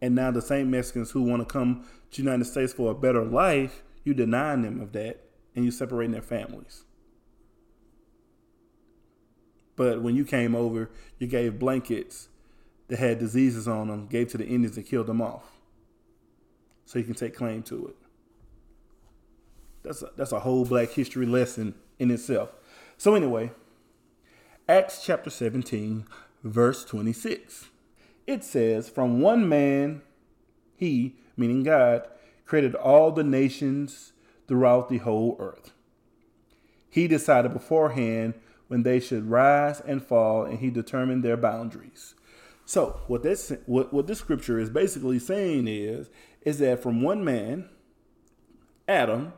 [0.00, 2.94] And now the same Mexicans who want to come to the United States for a
[2.94, 5.20] better life, you denying them of that
[5.56, 6.84] and you separating their families.
[9.76, 12.28] But when you came over, you gave blankets
[12.88, 15.52] that had diseases on them, gave to the Indians and killed them off.
[16.84, 17.96] So you can take claim to it.
[19.82, 22.50] That's a, that's a whole black history lesson in itself.
[22.96, 23.52] So anyway,
[24.68, 26.06] Acts chapter 17,
[26.42, 27.66] verse 26.
[28.26, 30.02] It says, From one man,
[30.76, 32.06] he, meaning God,
[32.44, 34.12] created all the nations
[34.46, 35.72] throughout the whole earth.
[36.88, 38.34] He decided beforehand
[38.68, 42.14] when they should rise and fall, and he determined their boundaries.
[42.66, 46.08] So what this what, what this scripture is basically saying is
[46.42, 47.68] is that from one man,
[48.88, 49.32] Adam,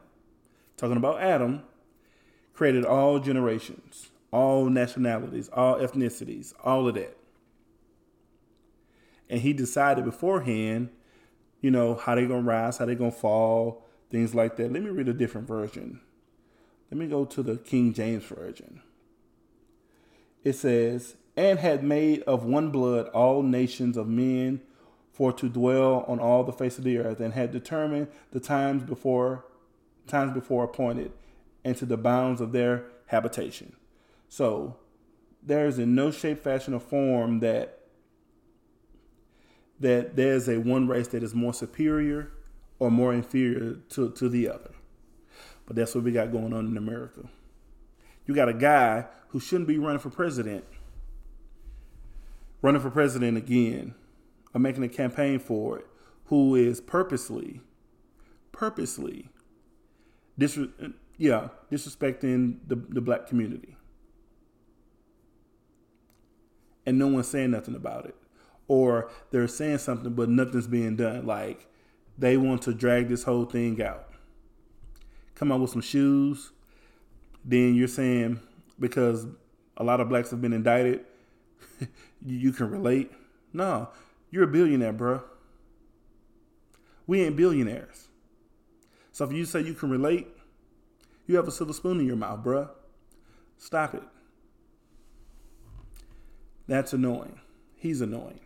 [0.77, 1.63] talking about Adam,
[2.53, 7.17] created all generations, all nationalities, all ethnicities, all of that.
[9.29, 10.91] And he decided beforehand,
[11.61, 14.73] you know, how they gonna rise, how they gonna fall, things like that.
[14.73, 16.01] Let me read a different version.
[16.91, 18.83] Let me go to the King James Version.
[20.45, 24.61] It says, and had made of one blood all nations of men
[25.13, 28.83] for to dwell on all the face of the earth, and had determined the times
[28.83, 29.45] before
[30.07, 31.11] times before appointed,
[31.65, 33.75] and to the bounds of their habitation.
[34.29, 34.77] So
[35.43, 37.81] there is in no shape, fashion, or form that
[39.81, 42.31] that there's a one race that is more superior
[42.79, 44.71] or more inferior to, to the other.
[45.67, 47.29] But that's what we got going on in America.
[48.27, 50.65] You got a guy who shouldn't be running for president,
[52.63, 53.95] running for president again,
[54.55, 55.87] or making a campaign for it,
[56.27, 57.61] who is purposely,
[58.53, 59.29] purposely,
[60.39, 63.77] yeah, disrespecting the, the black community.
[66.85, 68.15] And no one's saying nothing about it.
[68.69, 71.27] Or they're saying something, but nothing's being done.
[71.27, 71.67] Like,
[72.19, 74.09] they want to drag this whole thing out.
[75.35, 76.53] Come out with some shoes.
[77.45, 78.41] Then you're saying
[78.79, 79.27] because
[79.77, 81.05] a lot of blacks have been indicted,
[82.27, 83.13] you can relate.
[83.53, 83.89] No,
[84.31, 85.23] you're a billionaire, bro.
[87.07, 88.09] We ain't billionaires.
[89.13, 90.27] So if you say you can relate,
[91.27, 92.69] you have a silver spoon in your mouth, bruh.
[93.59, 94.03] Stop it.
[96.67, 97.41] That's annoying.
[97.77, 98.41] He's annoying.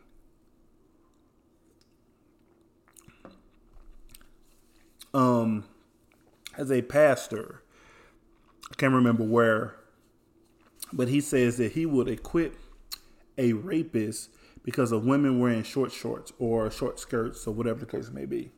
[5.14, 5.64] Um,
[6.56, 7.62] as a pastor,
[8.70, 9.76] I can't remember where,
[10.92, 12.54] but he says that he would acquit
[13.38, 14.30] a rapist
[14.62, 18.50] because of women wearing short shorts or short skirts or whatever the case may be.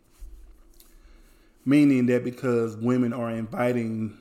[1.65, 4.19] Meaning that because women are inviting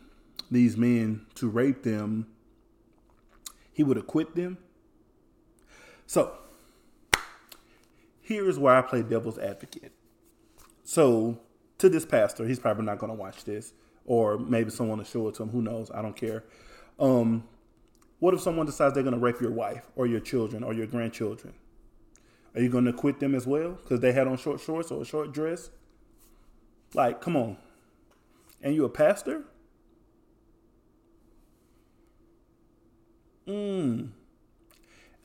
[0.52, 2.28] these men to rape them,
[3.74, 4.58] he would acquit them.
[6.06, 6.38] So,
[8.22, 9.94] here's where I play devil's advocate.
[10.84, 11.40] So,
[11.82, 12.48] to this pastor.
[12.48, 13.74] He's probably not going to watch this,
[14.06, 15.50] or maybe someone will show it to him.
[15.50, 15.92] Who knows?
[15.92, 16.44] I don't care.
[17.00, 17.44] Um,
[18.20, 20.88] what if someone decides they're going to rape your wife or your children or your
[20.88, 21.54] grandchildren?
[22.54, 25.02] Are you going to quit them as well because they had on short shorts or
[25.02, 25.70] a short dress?
[26.94, 27.58] Like, come on.
[28.62, 29.44] And you a pastor?
[33.48, 34.10] Mm.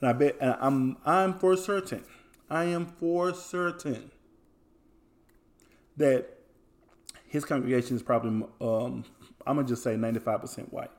[0.01, 2.05] And I bet and I'm I'm for certain.
[2.49, 4.11] I am for certain
[5.97, 6.36] that
[7.29, 9.05] his congregation is probably, um,
[9.47, 10.91] I'm gonna just say 95% white.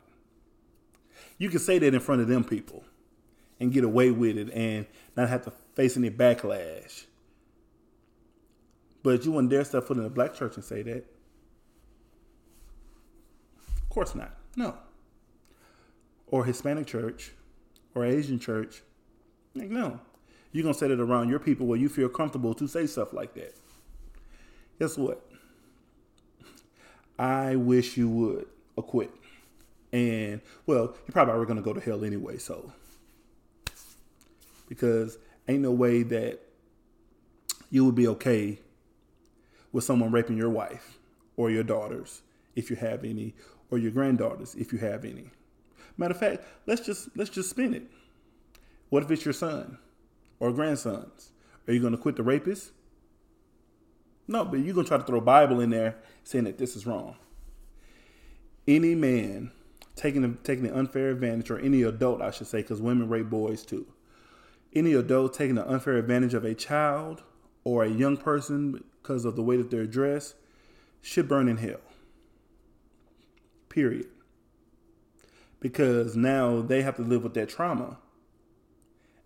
[1.37, 2.83] You can say that in front of them people
[3.59, 4.85] and get away with it and
[5.15, 7.05] not have to face any backlash.
[9.03, 11.05] But you wouldn't dare step foot in a black church and say that.
[13.77, 14.35] Of course not.
[14.55, 14.75] No.
[16.27, 17.31] Or Hispanic church
[17.95, 18.81] or Asian church.
[19.55, 19.99] Like, no.
[20.51, 23.13] You're going to say that around your people where you feel comfortable to say stuff
[23.13, 23.55] like that.
[24.79, 25.26] Guess what?
[27.17, 28.47] I wish you would
[28.77, 29.11] acquit.
[29.91, 32.71] And well, you're probably already gonna go to hell anyway, so
[34.67, 36.39] because ain't no way that
[37.71, 38.59] you would be okay
[39.71, 40.97] with someone raping your wife
[41.35, 42.21] or your daughters
[42.55, 43.35] if you have any,
[43.69, 45.29] or your granddaughters if you have any.
[45.97, 47.83] Matter of fact, let's just let's just spin it.
[48.89, 49.77] What if it's your son
[50.39, 51.31] or grandsons?
[51.67, 52.71] Are you gonna quit the rapist?
[54.27, 56.85] No, but you're gonna try to throw a Bible in there saying that this is
[56.85, 57.15] wrong.
[58.67, 59.51] Any man
[59.95, 63.65] taking taking an unfair advantage, or any adult, I should say, because women rape boys
[63.65, 63.87] too.
[64.73, 67.23] Any adult taking an unfair advantage of a child
[67.63, 70.35] or a young person because of the way that they're dressed
[71.01, 71.79] should burn in hell.
[73.69, 74.07] Period.
[75.59, 77.97] Because now they have to live with that trauma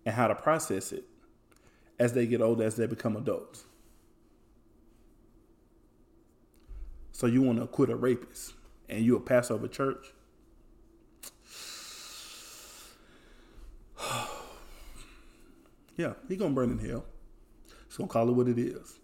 [0.06, 1.04] and how to process it
[1.98, 3.64] as they get older, as they become adults.
[7.12, 8.54] So you want to acquit a rapist
[8.88, 9.20] and you a
[9.64, 10.06] a church?
[15.96, 17.04] yeah, he gonna burn in hell.
[17.86, 18.98] He's gonna call it what it is.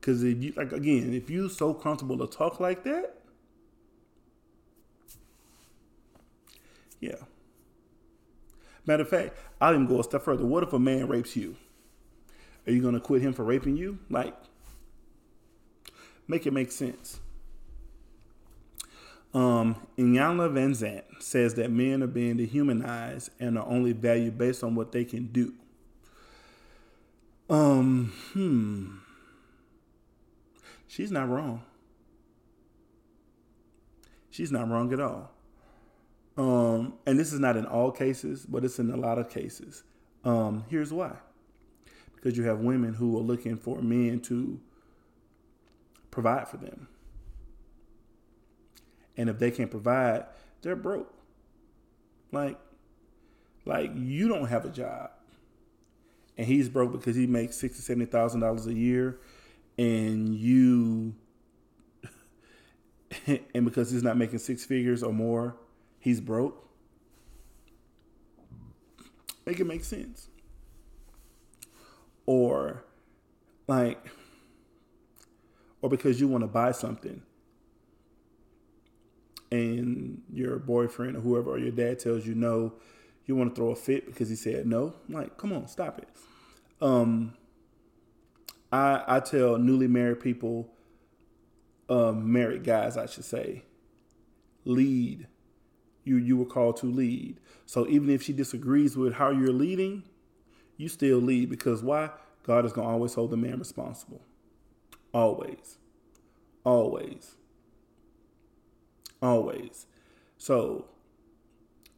[0.00, 3.14] Cause if you like again, if you so comfortable to talk like that,
[7.00, 7.16] yeah.
[8.86, 10.44] Matter of fact, I'll even go a step further.
[10.44, 11.56] What if a man rapes you?
[12.66, 13.98] Are you gonna quit him for raping you?
[14.10, 14.34] Like,
[16.28, 17.20] make it make sense.
[19.34, 24.76] Um, Iyanla Vanzant says that men are being dehumanized and are only valued based on
[24.76, 25.52] what they can do.
[27.50, 28.98] Um, hmm.
[30.86, 31.62] She's not wrong.
[34.30, 35.30] She's not wrong at all.
[36.36, 39.82] Um, and this is not in all cases, but it's in a lot of cases.
[40.24, 41.16] Um, here's why.
[42.14, 44.60] Because you have women who are looking for men to
[46.10, 46.88] provide for them.
[49.16, 50.26] And if they can't provide,
[50.62, 51.12] they're broke.
[52.32, 52.58] Like,
[53.64, 55.10] like you don't have a job,
[56.36, 59.20] and he's broke because he makes sixty, seventy thousand dollars a year,
[59.78, 61.14] and you,
[63.54, 65.56] and because he's not making six figures or more,
[66.00, 66.60] he's broke.
[69.46, 70.28] Make it make sense.
[72.26, 72.82] Or,
[73.68, 74.10] like,
[75.82, 77.20] or because you want to buy something
[79.54, 82.74] and your boyfriend or whoever or your dad tells you no,
[83.26, 84.94] you want to throw a fit because he said no.
[85.08, 86.08] I'm like, come on, stop it.
[86.80, 87.34] Um,
[88.72, 90.68] I I tell newly married people,
[91.88, 93.62] um, married guys, I should say,
[94.64, 95.26] lead.
[96.02, 97.40] You you were called to lead.
[97.66, 100.02] So even if she disagrees with how you're leading,
[100.76, 102.10] you still lead because why?
[102.42, 104.20] God is gonna always hold the man responsible.
[105.14, 105.78] Always.
[106.64, 107.36] Always.
[109.22, 109.86] Always.
[110.36, 110.86] So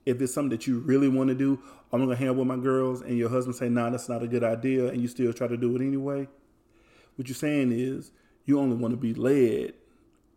[0.05, 1.61] if it's something that you really want to do,
[1.93, 4.29] I'm gonna hang out with my girls, and your husband say, "Nah, that's not a
[4.29, 6.29] good idea," and you still try to do it anyway.
[7.17, 8.13] What you're saying is
[8.45, 9.75] you only want to be led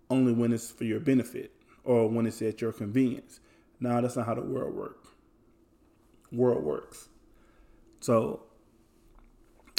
[0.10, 1.52] only when it's for your benefit
[1.84, 3.40] or when it's at your convenience.
[3.80, 5.10] Nah, that's not how the world works.
[6.32, 7.10] World works.
[8.00, 8.44] So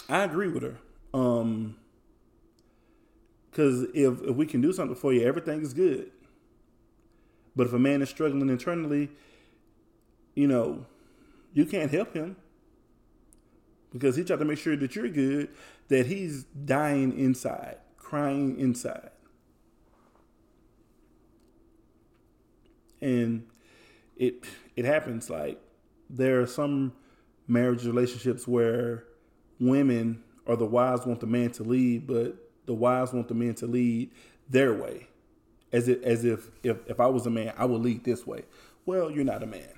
[0.09, 0.79] I agree with her.
[1.13, 1.77] Um,
[3.51, 6.11] because if if we can do something for you, everything is good.
[7.57, 9.11] But if a man is struggling internally,
[10.35, 10.87] you know,
[11.53, 12.37] you can't help him
[13.93, 15.49] because he tried to make sure that you're good,
[15.89, 19.11] that he's dying inside, crying inside.
[23.01, 23.47] And
[24.17, 24.45] it
[24.77, 25.61] it happens like
[26.09, 26.93] there are some
[27.49, 29.05] marriage relationships where
[29.59, 32.37] women or the wives want the man to lead, but
[32.67, 34.11] the wives want the men to lead
[34.49, 35.10] their way
[35.73, 38.45] as if as if if, if I was a man, I would lead this way.
[38.87, 39.73] Well, you're not a man.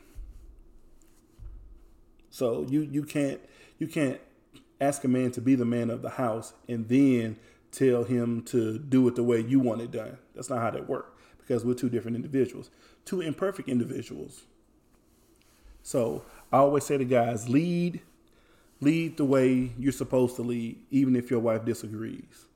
[2.31, 3.41] So you you can't
[3.79, 4.21] you can't
[4.81, 7.37] ask a man to be the man of the house and then
[7.71, 10.19] tell him to do it the way you want it done.
[10.35, 12.71] That's not how that works because we're two different individuals,
[13.05, 14.45] two imperfect individuals.
[15.83, 18.01] So I always say to guys, lead,
[18.81, 22.47] lead the way you're supposed to lead, even if your wife disagrees,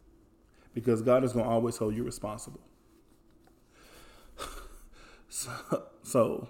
[0.74, 2.61] because God is going to always hold you responsible.
[5.29, 5.51] So,
[6.03, 6.49] so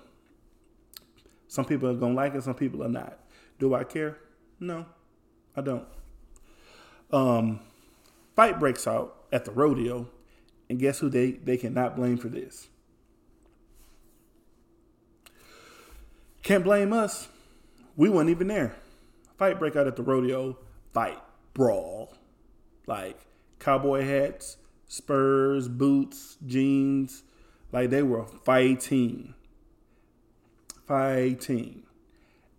[1.49, 3.19] some people are gonna like it, some people are not.
[3.59, 4.19] Do I care?
[4.61, 4.87] No,
[5.57, 5.87] I don't.
[7.11, 7.61] Um,
[8.35, 10.09] fight breaks out at the rodeo,
[10.69, 12.69] and guess who they, they cannot blame for this?
[16.43, 17.29] Can't blame us.
[17.97, 18.77] We weren't even there.
[19.37, 20.57] Fight break out at the rodeo,
[20.93, 21.19] fight,
[21.55, 22.15] brawl.
[22.87, 23.19] Like
[23.59, 24.57] cowboy hats,
[24.87, 27.23] spurs, boots, jeans,
[27.73, 29.35] like they were fighting.
[30.87, 31.83] Fighting.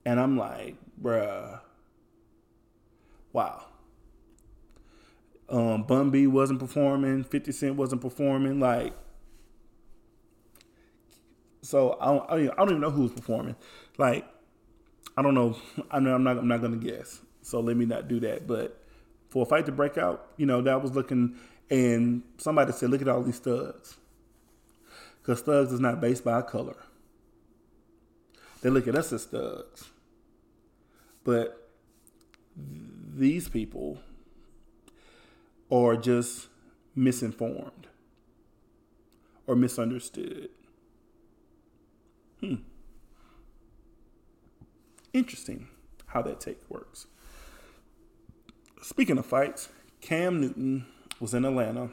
[0.05, 1.59] And I'm like, bruh.
[3.33, 3.65] Wow.
[5.49, 7.23] Um, Bun wasn't performing.
[7.23, 8.59] 50 Cent wasn't performing.
[8.59, 8.93] Like,
[11.61, 13.55] so I don't, I don't even know who was performing.
[13.97, 14.25] Like,
[15.17, 15.57] I don't know.
[15.91, 16.37] I know I'm not.
[16.37, 17.19] I'm not gonna guess.
[17.41, 18.47] So let me not do that.
[18.47, 18.81] But
[19.29, 21.35] for a fight to break out, you know, that was looking.
[21.69, 23.97] And somebody said, "Look at all these thugs."
[25.27, 26.77] Because thugs is not based by color.
[28.61, 29.89] They look at us as thugs.
[31.25, 31.69] But
[32.55, 33.99] these people
[35.69, 36.47] are just
[36.95, 37.87] misinformed
[39.45, 40.47] or misunderstood.
[42.39, 42.55] Hmm.
[45.11, 45.67] Interesting
[46.05, 47.05] how that take works.
[48.81, 49.67] Speaking of fights,
[49.99, 50.85] Cam Newton
[51.19, 51.89] was in Atlanta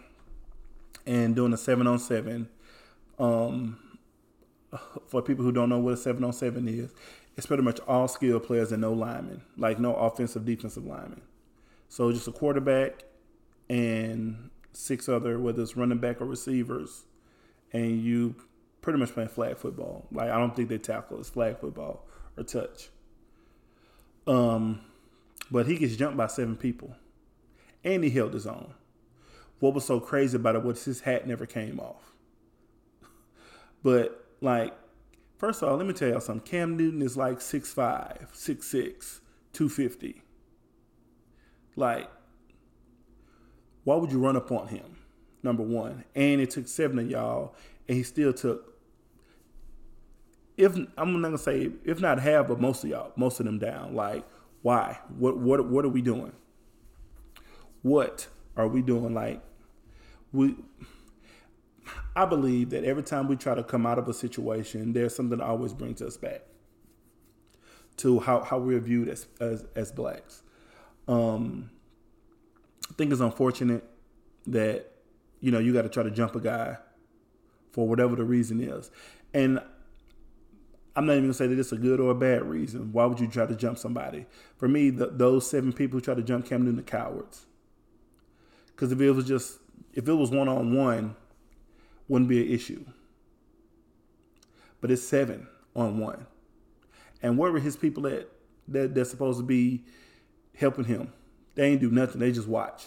[1.04, 2.48] and doing a seven on seven.
[3.18, 3.78] Um,
[5.06, 6.92] for people who don't know what a seven on seven is,
[7.36, 11.22] it's pretty much all skill players and no linemen, like no offensive, defensive linemen.
[11.88, 13.04] So just a quarterback
[13.68, 17.04] and six other, whether it's running back or receivers,
[17.72, 18.34] and you
[18.82, 20.06] pretty much playing flag football.
[20.12, 22.06] Like I don't think they tackle it's flag football
[22.36, 22.90] or touch.
[24.26, 24.80] Um,
[25.50, 26.94] but he gets jumped by seven people,
[27.82, 28.74] and he held his own.
[29.60, 32.13] What was so crazy about it was his hat never came off.
[33.84, 34.74] But like,
[35.38, 36.44] first of all, let me tell y'all something.
[36.44, 39.20] Cam Newton is like 6'5", 6'6",
[39.52, 40.22] 250.
[41.76, 42.10] Like,
[43.84, 44.96] why would you run up on him?
[45.44, 46.04] Number one.
[46.16, 47.54] And it took seven of y'all,
[47.86, 48.74] and he still took
[50.56, 53.58] if I'm not gonna say if not half, but most of y'all, most of them
[53.58, 53.94] down.
[53.94, 54.24] Like,
[54.62, 54.98] why?
[55.18, 56.32] What what what are we doing?
[57.82, 59.14] What are we doing?
[59.14, 59.42] Like,
[60.32, 60.56] we
[62.16, 65.38] I believe that every time we try to come out of a situation, there's something
[65.38, 66.42] that always brings us back
[67.98, 70.42] to how, how we're viewed as, as, as blacks.
[71.08, 71.70] Um,
[72.88, 73.84] I think it's unfortunate
[74.46, 74.92] that,
[75.40, 76.76] you know, you got to try to jump a guy
[77.72, 78.90] for whatever the reason is.
[79.32, 79.60] And
[80.96, 82.92] I'm not even gonna say that it's a good or a bad reason.
[82.92, 84.26] Why would you try to jump somebody?
[84.56, 87.46] For me, the, those seven people who try to jump Cam Newton are cowards.
[88.68, 89.58] Because if it was just
[89.92, 91.16] if it was one on one,
[92.08, 92.84] wouldn't be an issue.
[94.80, 96.26] But it's seven on one.
[97.22, 98.28] And where were his people at
[98.68, 99.84] that they're supposed to be
[100.54, 101.12] helping him?
[101.54, 102.84] They ain't do nothing, they just watch.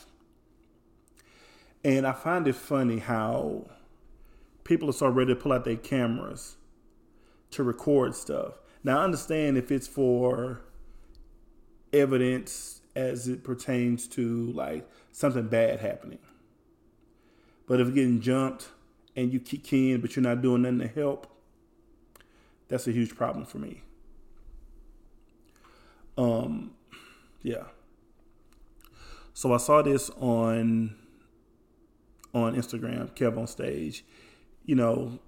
[1.83, 3.69] And I find it funny how
[4.63, 6.57] people are so ready to pull out their cameras
[7.51, 8.59] to record stuff.
[8.83, 10.61] Now I understand if it's for
[11.93, 16.19] evidence as it pertains to like something bad happening.
[17.67, 18.69] But if getting jumped
[19.17, 21.27] and you keep keying, but you're not doing nothing to help,
[22.69, 23.81] that's a huge problem for me.
[26.17, 26.71] Um,
[27.41, 27.63] yeah.
[29.33, 30.95] So I saw this on
[32.33, 34.05] on Instagram, Kev on stage.
[34.65, 35.19] You know,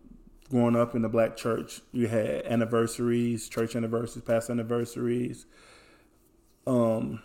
[0.49, 5.45] growing up in the black church, you had anniversaries, church anniversaries, past anniversaries,
[6.67, 7.21] um,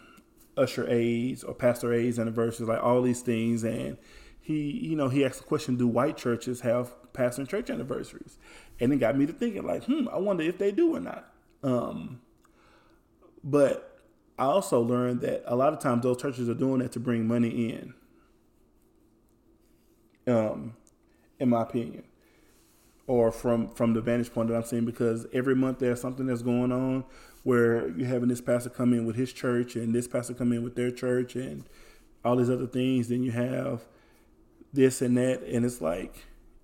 [0.56, 3.98] usher aids or pastor aids anniversaries, like all these things, and
[4.44, 8.38] he, you know, he asked the question, do white churches have pastor and church anniversaries?
[8.78, 11.32] And it got me to thinking, like, hmm, I wonder if they do or not.
[11.62, 12.20] Um,
[13.42, 14.02] but
[14.38, 17.26] I also learned that a lot of times those churches are doing that to bring
[17.26, 17.94] money in.
[20.26, 20.76] Um,
[21.38, 22.04] in my opinion,
[23.06, 26.42] or from from the vantage point that I'm seeing, because every month there's something that's
[26.42, 27.04] going on
[27.44, 30.62] where you're having this pastor come in with his church and this pastor come in
[30.62, 31.64] with their church and
[32.24, 33.08] all these other things.
[33.08, 33.86] Then you have
[34.74, 36.16] this and that, and it's like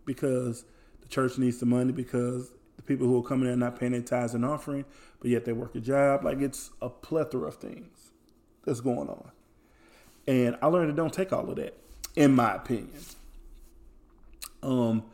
[0.05, 0.65] because
[1.01, 3.93] the church needs the money because the people who are coming in are not paying
[3.93, 4.85] their tithes and offering,
[5.21, 6.25] but yet they work a job.
[6.25, 8.11] Like it's a plethora of things
[8.65, 9.31] that's going on,
[10.27, 11.77] and I learned to don't take all of that,
[12.17, 12.91] in my opinion.
[14.63, 15.05] Um,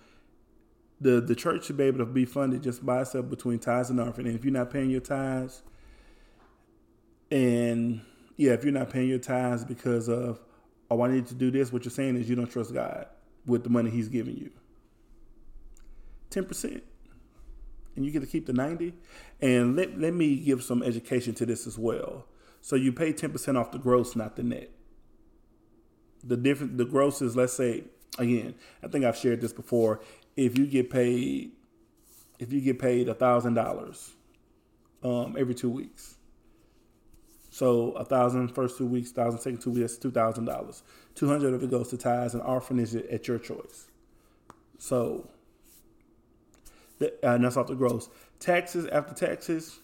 [1.00, 4.00] the the church should be able to be funded just by itself between tithes and
[4.00, 4.28] offering.
[4.28, 5.62] And if you're not paying your tithes,
[7.30, 8.00] and
[8.36, 10.40] yeah, if you're not paying your tithes because of
[10.90, 13.06] oh, I need to do this, what you're saying is you don't trust God
[13.46, 14.50] with the money He's giving you.
[16.30, 16.80] 10%.
[17.94, 18.92] And you get to keep the 90.
[19.40, 22.26] And let, let me give some education to this as well.
[22.60, 24.70] So you pay 10% off the gross, not the net.
[26.24, 27.84] The different the gross is let's say
[28.18, 30.00] again, I think I've shared this before.
[30.36, 31.52] If you get paid
[32.40, 34.12] if you get paid a thousand dollars
[35.04, 36.15] um, every two weeks,
[37.56, 40.82] so a thousand first two weeks, thousand second two weeks, two thousand dollars.
[41.14, 43.86] Two hundred of it goes to tithes, and is at your choice.
[44.76, 45.30] So,
[47.00, 48.10] uh, and that's off the gross.
[48.40, 49.78] Taxes after taxes,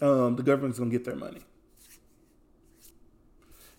[0.00, 1.40] um, the government's gonna get their money.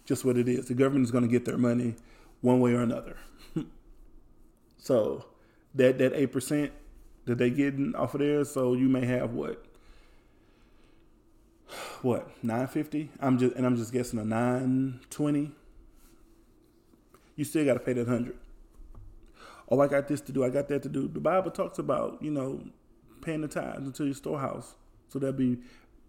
[0.03, 0.67] Just what it is.
[0.67, 1.95] The government is gonna get their money
[2.41, 3.15] one way or another.
[4.77, 5.23] so
[5.73, 6.73] that that eight percent
[7.23, 9.64] that they getting off of there, so you may have what
[12.05, 13.09] what nine fifty?
[13.19, 15.51] I'm just and I'm just guessing a nine twenty.
[17.35, 18.37] You still got to pay that hundred.
[19.67, 20.43] Oh, I got this to do.
[20.43, 21.07] I got that to do.
[21.07, 22.61] The Bible talks about you know
[23.21, 24.75] paying the tithes into your storehouse,
[25.09, 25.57] so that be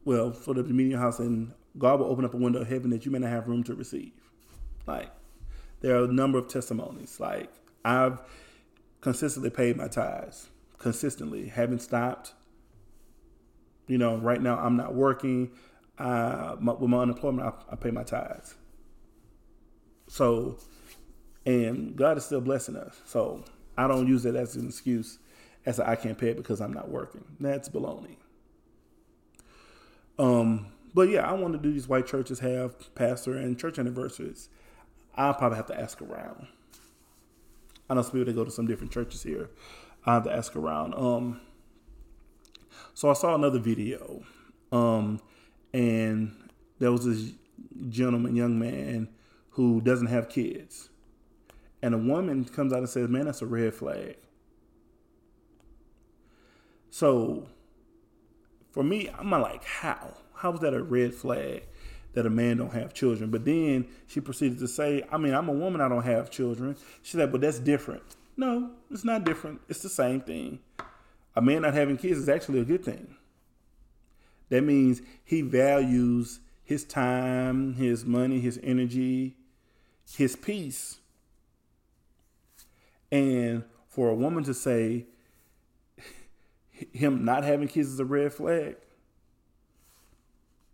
[0.05, 2.90] well, so that the meeting house and God will open up a window of heaven
[2.90, 4.12] that you may not have room to receive.
[4.86, 5.11] Like
[5.80, 7.18] there are a number of testimonies.
[7.18, 7.51] Like
[7.86, 8.20] I've
[9.01, 12.34] consistently paid my tithes, consistently, haven't stopped.
[13.86, 15.53] You know, right now I'm not working.
[15.99, 18.55] Uh, my, with my unemployment, I, I pay my tithes.
[20.09, 20.59] So
[21.47, 23.01] and God is still blessing us.
[23.07, 23.44] So
[23.78, 25.20] I don't use it as an excuse
[25.64, 27.24] as I can't pay it because I'm not working.
[27.38, 28.16] That's baloney.
[30.18, 34.49] Um, but yeah, I want to do these white churches have pastor and church anniversaries.
[35.14, 36.49] I'll probably have to ask around.
[37.88, 39.51] I know some people that go to some different churches here.
[40.05, 40.94] I have to ask around.
[40.94, 41.40] Um,
[42.92, 44.22] so I saw another video,
[44.72, 45.20] um,
[45.77, 46.35] and
[46.79, 47.33] there was this
[47.91, 49.09] gentleman, young man,
[49.51, 50.89] who doesn't have kids,
[51.83, 54.16] and a woman comes out and says, "Man, that's a red flag."
[56.91, 57.47] So,
[58.70, 60.14] for me, I'm like, how?
[60.35, 61.64] How is that a red flag?
[62.16, 63.31] that a man don't have children.
[63.31, 66.74] But then she proceeded to say, I mean, I'm a woman, I don't have children.
[67.03, 68.03] She said, but that's different.
[68.39, 69.61] No, it's not different.
[69.68, 70.61] It's the same thing.
[71.37, 73.16] A man not having kids is actually a good thing.
[74.49, 79.36] That means he values his time, his money, his energy,
[80.16, 80.99] his peace.
[83.11, 85.07] And for a woman to say
[86.92, 88.76] him not having kids is a red flag.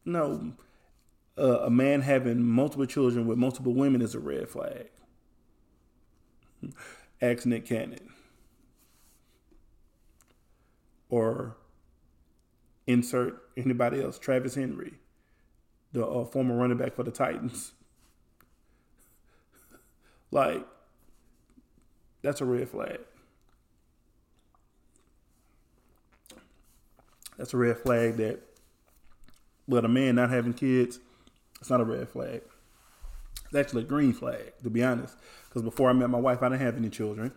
[0.05, 0.55] No,
[1.39, 4.89] uh, a man having multiple children with multiple women is a red flag.
[7.21, 8.11] Ask Nick Cannon.
[11.09, 11.57] Or
[12.93, 14.95] insert anybody else, Travis Henry,
[15.93, 17.73] the uh, former running back for the Titans.
[20.31, 20.67] like,
[22.23, 23.01] that's a red flag.
[27.37, 28.41] That's a red flag that,
[29.67, 31.01] but a man not having kids
[31.63, 32.43] it's not a red flag.
[33.45, 35.17] It's actually a green flag, to be honest.
[35.49, 37.31] Because before I met my wife, I didn't have any children.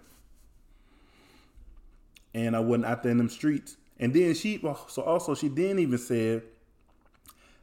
[2.33, 3.77] And I wasn't out there in them streets.
[3.99, 6.43] And then she, so also, she then even said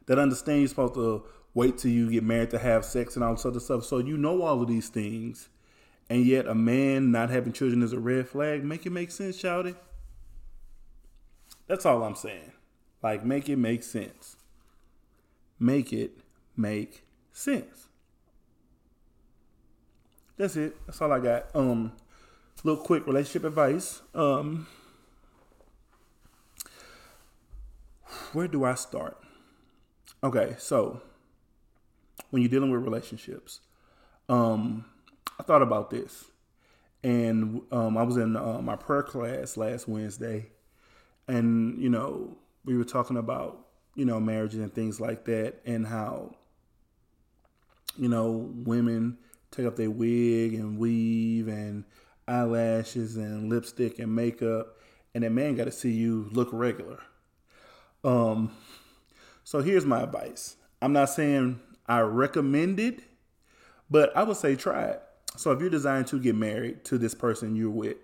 [0.05, 1.23] that understand you're supposed to
[1.53, 3.85] wait till you get married to have sex and all this other stuff.
[3.85, 5.49] So you know all of these things.
[6.09, 8.63] And yet a man not having children is a red flag.
[8.63, 9.75] Make it make sense, shouty.
[11.67, 12.51] That's all I'm saying.
[13.01, 14.35] Like, make it make sense.
[15.59, 16.19] Make it
[16.57, 17.87] make sense.
[20.37, 20.75] That's it.
[20.85, 21.55] That's all I got.
[21.55, 21.93] Um,
[22.63, 24.01] little quick relationship advice.
[24.13, 24.67] Um,
[28.33, 29.17] where do I start?
[30.23, 31.01] Okay, so
[32.29, 33.59] when you're dealing with relationships,
[34.29, 34.85] um,
[35.39, 36.25] I thought about this,
[37.03, 40.51] and um, I was in uh, my prayer class last Wednesday,
[41.27, 45.85] and you know we were talking about you know marriages and things like that, and
[45.85, 46.35] how
[47.97, 49.17] you know, women
[49.51, 51.83] take off their wig and weave and
[52.27, 54.77] eyelashes and lipstick and makeup,
[55.13, 56.99] and that man got to see you look regular.
[58.03, 58.51] Um,
[59.43, 60.55] so here's my advice.
[60.81, 63.01] I'm not saying I recommend it,
[63.89, 65.01] but I would say try it.
[65.37, 67.97] So if you're designed to get married to this person you're with,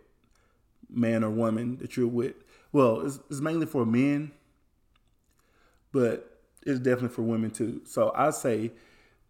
[0.90, 2.36] man or woman that you're with,
[2.72, 4.32] well, it's, it's mainly for men,
[5.92, 7.82] but it's definitely for women too.
[7.86, 8.72] So I say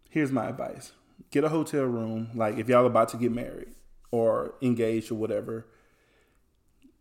[0.09, 0.91] here's my advice
[1.31, 3.69] get a hotel room like if y'all about to get married
[4.11, 5.65] or engaged or whatever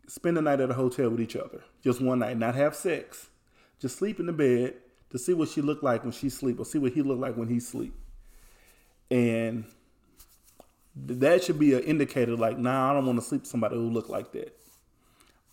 [0.06, 3.30] spend the night at a hotel with each other just one night not have sex
[3.80, 4.74] just sleep in the bed
[5.10, 7.36] to see what she looked like when she sleep or see what he looked like
[7.36, 7.94] when he sleep.
[9.10, 9.64] And
[10.94, 13.88] that should be an indicator like nah i don't want to sleep with somebody who
[13.88, 14.56] look like that.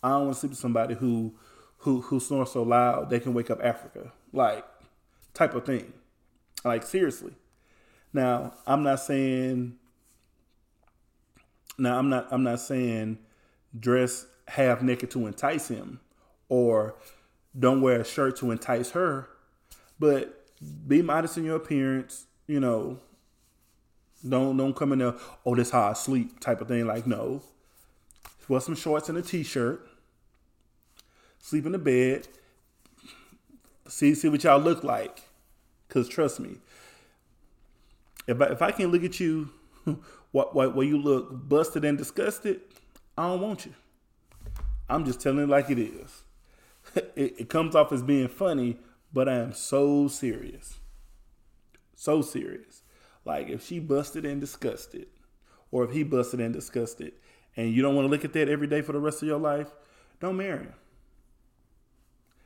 [0.02, 1.34] I don't want to sleep with somebody who
[1.78, 4.64] who who snores so loud they can wake up africa like
[5.36, 5.92] type of thing.
[6.64, 7.34] Like seriously.
[8.12, 9.76] Now, I'm not saying
[11.78, 13.18] now I'm not I'm not saying
[13.78, 16.00] dress half naked to entice him
[16.48, 16.94] or
[17.58, 19.28] don't wear a shirt to entice her,
[19.98, 20.46] but
[20.86, 23.00] be modest in your appearance, you know.
[24.26, 26.86] Don't don't come in there, oh, this how I sleep type of thing.
[26.86, 27.42] Like, no.
[28.48, 29.86] Wear some shorts and a t-shirt.
[31.40, 32.28] Sleep in the bed.
[33.88, 35.22] See see what y'all look like.
[35.88, 36.56] Cause trust me,
[38.26, 39.50] if I, if I can look at you,
[40.32, 42.60] what what where you look busted and disgusted,
[43.16, 43.74] I don't want you.
[44.88, 46.24] I'm just telling it like it is.
[47.16, 48.78] it, it comes off as being funny,
[49.12, 50.78] but I am so serious,
[51.94, 52.82] so serious.
[53.24, 55.06] Like if she busted and disgusted,
[55.70, 57.12] or if he busted and disgusted,
[57.56, 59.38] and you don't want to look at that every day for the rest of your
[59.38, 59.70] life,
[60.20, 60.74] don't marry him.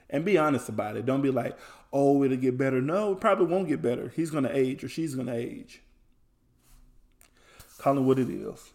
[0.09, 1.07] And be honest about it.
[1.07, 1.57] Don't be like,
[1.93, 2.81] oh, it'll get better.
[2.81, 4.13] No, it probably won't get better.
[4.17, 5.83] He's going to age or she's going to age.
[7.79, 8.73] Call it what it is.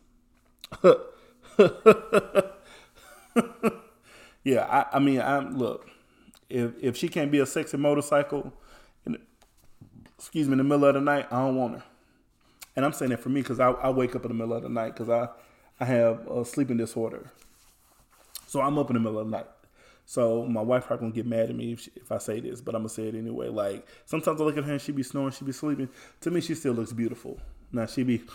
[4.45, 5.89] yeah, I, I, mean, I'm look.
[6.49, 8.53] If if she can't be a sexy motorcycle,
[9.05, 9.17] in,
[10.17, 11.83] excuse me, in the middle of the night, I don't want her.
[12.75, 14.61] And I'm saying that for me because I, I wake up in the middle of
[14.61, 15.29] the night because I
[15.79, 17.31] I have a sleeping disorder.
[18.45, 19.47] So I'm up in the middle of the night.
[20.05, 22.61] So my wife probably gonna get mad at me if, she, if I say this,
[22.61, 23.49] but I'm gonna say it anyway.
[23.49, 25.89] Like sometimes I look at her and she be snoring, she be sleeping.
[26.21, 27.39] To me, she still looks beautiful.
[27.71, 28.21] Now she be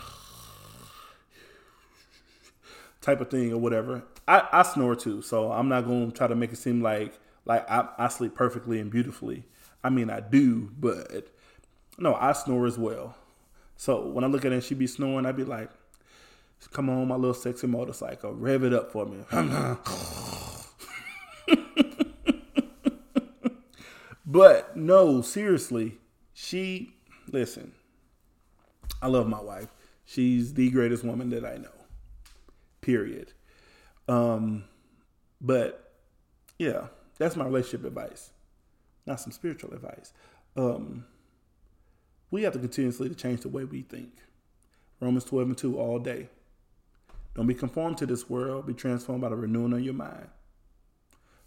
[3.01, 4.03] type of thing or whatever.
[4.31, 7.69] I, I snore too, so I'm not gonna try to make it seem like like
[7.69, 9.43] I, I sleep perfectly and beautifully.
[9.83, 11.27] I mean I do, but
[11.97, 13.17] no, I snore as well.
[13.75, 15.69] So when I look at her and she be snoring, I'd be like,
[16.71, 19.25] "Come on, my little sexy motorcycle, rev it up for me."
[24.25, 25.97] but no, seriously,
[26.33, 26.93] she
[27.29, 27.73] listen.
[29.01, 29.67] I love my wife.
[30.05, 31.67] She's the greatest woman that I know.
[32.79, 33.33] Period.
[34.07, 34.65] Um,
[35.39, 35.93] but
[36.57, 36.87] yeah,
[37.17, 38.31] that's my relationship advice.
[39.05, 40.13] Not some spiritual advice.
[40.55, 41.05] Um,
[42.29, 44.13] we have to continuously to change the way we think.
[44.99, 46.29] Romans 12 and 2 all day.
[47.33, 50.27] Don't be conformed to this world, be transformed by the renewing of your mind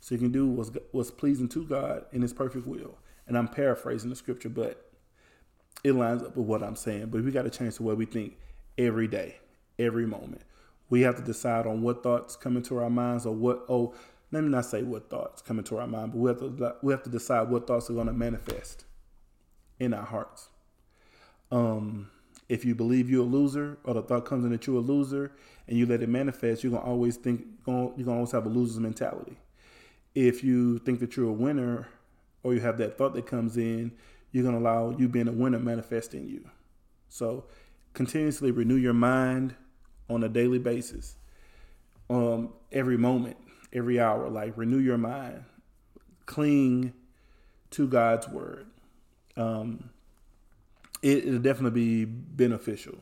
[0.05, 2.98] so you can do what's, what's pleasing to God in His perfect will.
[3.26, 4.90] And I'm paraphrasing the scripture, but
[5.82, 7.07] it lines up with what I'm saying.
[7.07, 8.36] But we got to change the way we think
[8.76, 9.36] every day,
[9.78, 10.42] every moment.
[10.91, 13.64] We have to decide on what thoughts come into our minds, or what.
[13.68, 13.95] Oh,
[14.30, 16.93] let me not say what thoughts come into our mind, but we have to we
[16.93, 18.85] have to decide what thoughts are going to manifest
[19.78, 20.49] in our hearts.
[21.51, 22.11] Um,
[22.49, 25.32] if you believe you're a loser, or the thought comes in that you're a loser,
[25.68, 28.80] and you let it manifest, you're gonna always think you're gonna always have a loser's
[28.80, 29.39] mentality
[30.14, 31.89] if you think that you're a winner
[32.43, 33.93] or you have that thought that comes in,
[34.30, 36.49] you're going to allow you being a winner manifest in you.
[37.09, 37.45] So
[37.93, 39.55] continuously renew your mind
[40.09, 41.16] on a daily basis,
[42.11, 43.36] um, every moment,
[43.72, 44.28] every hour.
[44.28, 45.44] Like renew your mind,
[46.26, 46.92] cling
[47.70, 48.66] to God's word.
[49.36, 49.90] Um,
[51.02, 52.98] it, will definitely be beneficial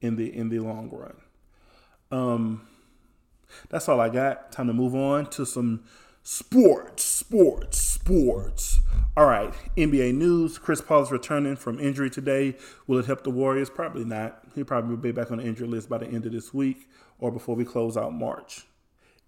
[0.00, 1.16] in the in the long run.
[2.10, 2.66] Um,
[3.68, 4.52] that's all I got.
[4.52, 5.84] Time to move on to some
[6.22, 7.78] sports, sports,
[8.08, 8.80] sports.
[9.18, 10.56] All right, NBA news.
[10.56, 12.56] Chris Paul is returning from injury today.
[12.86, 13.68] Will it help the Warriors?
[13.68, 14.42] Probably not.
[14.54, 16.88] He'll probably be back on the injury list by the end of this week
[17.18, 18.64] or before we close out March.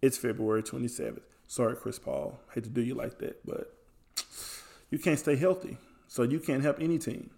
[0.01, 1.21] It's February 27th.
[1.47, 2.41] Sorry, Chris Paul.
[2.55, 3.77] Hate to do you like that, but
[4.89, 5.77] you can't stay healthy.
[6.09, 7.33] So you can't help any team.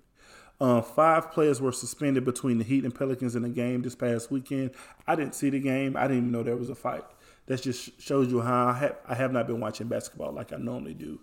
[0.60, 4.30] Uh, five players were suspended between the Heat and Pelicans in the game this past
[4.30, 4.70] weekend.
[5.08, 5.96] I didn't see the game.
[5.96, 7.02] I didn't even know there was a fight.
[7.46, 10.56] That just shows you how I have, I have not been watching basketball like I
[10.58, 11.20] normally do.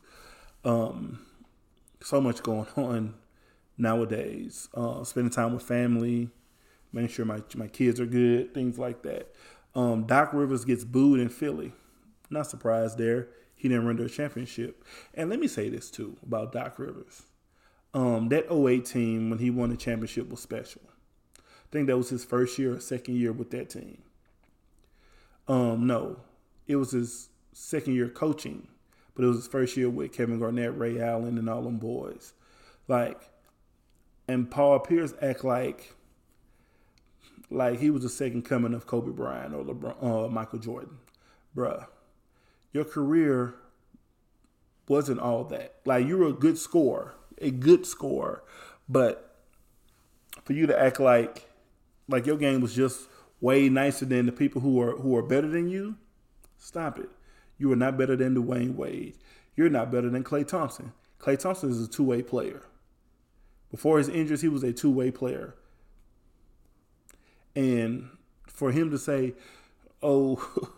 [0.63, 1.25] Um,
[2.01, 3.15] so much going on
[3.77, 4.69] nowadays.
[4.73, 6.29] Uh, spending time with family,
[6.91, 9.33] making sure my my kids are good, things like that.
[9.75, 11.73] Um, Doc Rivers gets booed in Philly.
[12.29, 13.29] Not surprised there.
[13.55, 14.83] He didn't render a championship.
[15.13, 17.23] And let me say this too about Doc Rivers
[17.93, 20.81] um, that 08 team when he won the championship was special.
[21.37, 24.01] I think that was his first year or second year with that team.
[25.47, 26.17] Um, no,
[26.67, 28.67] it was his second year coaching,
[29.19, 32.31] but it was his first year with Kevin Garnett, Ray Allen, and all them boys.
[32.87, 33.19] Like,
[34.29, 35.93] and Paul Pierce act like
[37.49, 40.99] like he was the second coming of Kobe Bryant or LeBron, uh, Michael Jordan,
[41.53, 41.87] bruh.
[42.71, 43.55] Your career
[44.87, 45.75] wasn't all that.
[45.83, 48.41] Like you were a good scorer, a good scorer,
[48.87, 49.35] but
[50.45, 51.49] for you to act like
[52.07, 53.09] like your game was just
[53.41, 55.97] way nicer than the people who are who are better than you,
[56.57, 57.09] stop it.
[57.59, 59.15] You are not better than Dwyane Wade.
[59.55, 60.93] You're not better than Klay Thompson.
[61.19, 62.63] Klay Thompson is a two way player.
[63.69, 65.53] Before his injuries, he was a two way player.
[67.55, 68.09] And
[68.47, 69.33] for him to say,
[70.01, 70.69] "Oh,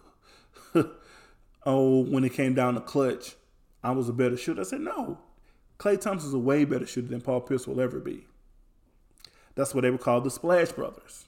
[1.65, 3.35] oh," when it came down to clutch,
[3.83, 4.61] I was a better shooter.
[4.61, 5.19] I said, "No,
[5.81, 8.25] Klay Thompson's a way better shooter than Paul Pierce will ever be.
[9.55, 11.25] That's what they were called the Splash Brothers.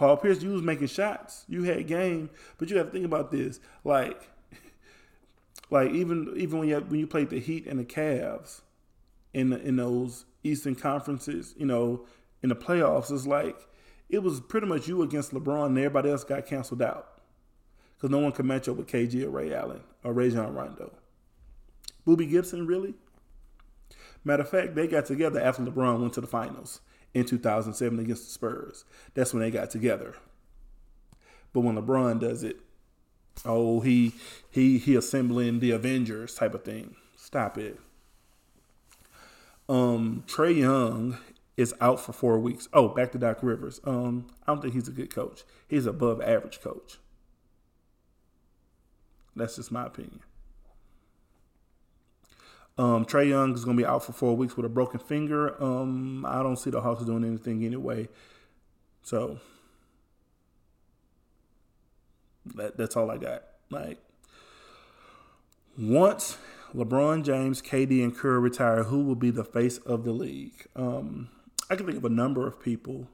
[0.00, 1.44] Paul Pierce, you was making shots.
[1.46, 3.60] You had game, but you have to think about this.
[3.84, 4.30] Like,
[5.70, 8.62] like even even when you when you played the Heat and the Cavs
[9.34, 12.06] in the, in those Eastern conferences, you know,
[12.42, 13.68] in the playoffs, it's like
[14.08, 17.20] it was pretty much you against LeBron, and everybody else got canceled out
[17.94, 20.94] because no one could match up with KG or Ray Allen or Rajon Rondo.
[22.06, 22.94] Boobie Gibson, really?
[24.24, 26.80] Matter of fact, they got together after LeBron went to the finals
[27.14, 28.84] in 2007 against the Spurs.
[29.14, 30.14] That's when they got together.
[31.52, 32.60] But when LeBron does it,
[33.44, 34.14] oh, he
[34.50, 36.96] he he assembling the Avengers type of thing.
[37.16, 37.78] Stop it.
[39.68, 41.18] Um, Trae Young
[41.56, 42.68] is out for four weeks.
[42.72, 43.80] Oh, back to Doc Rivers.
[43.84, 45.44] Um, I don't think he's a good coach.
[45.68, 46.98] He's above average coach.
[49.36, 50.20] That's just my opinion.
[52.80, 55.62] Um, Trae Young is going to be out for four weeks with a broken finger.
[55.62, 58.08] Um, I don't see the Hawks doing anything anyway.
[59.02, 59.38] So
[62.54, 63.42] that, that's all I got.
[63.68, 63.98] Like
[65.76, 66.38] once
[66.74, 70.66] LeBron James, KD, and Curry retire, who will be the face of the league?
[70.74, 71.28] Um,
[71.68, 73.08] I can think of a number of people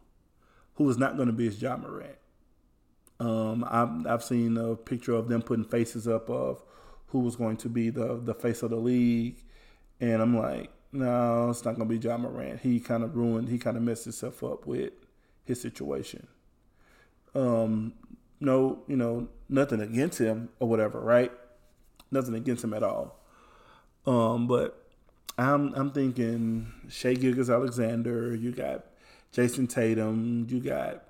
[0.74, 2.18] who is not going to be as Ja Morant.
[3.18, 6.62] Um, I've, I've seen a picture of them putting faces up of
[7.08, 9.42] who was going to be the the face of the league,
[10.00, 12.60] and I'm like, no, it's not going to be Ja Morant.
[12.60, 14.92] He kind of ruined, he kind of messed himself up with
[15.44, 16.26] his situation.
[17.34, 17.94] Um,
[18.40, 21.32] no, you know, nothing against him or whatever, right?
[22.10, 23.18] Nothing against him at all.
[24.06, 24.86] Um, but
[25.38, 28.34] I'm I'm thinking Shai Gilgeous-Alexander.
[28.34, 28.86] You got
[29.32, 30.46] Jayson Tatum.
[30.48, 31.04] You got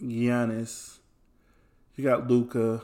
[0.00, 0.98] Giannis.
[1.96, 2.82] You got Luka.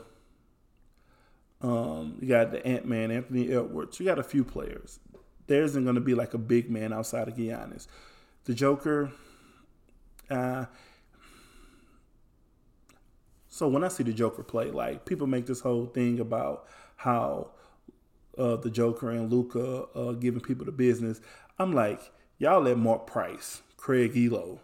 [1.65, 3.99] Um, you got the Ant Man, Anthony Edwards.
[3.99, 4.99] You got a few players.
[5.47, 7.87] There isn't going to be like a big man outside of Giannis.
[8.43, 9.11] The Joker.
[10.29, 10.65] Uh,
[13.47, 17.49] so when I see the Joker play, like people make this whole thing about how
[18.37, 21.19] uh, the Joker and Luka uh, giving people the business.
[21.57, 24.59] I'm like, y'all let Mark Price, Craig Ehlo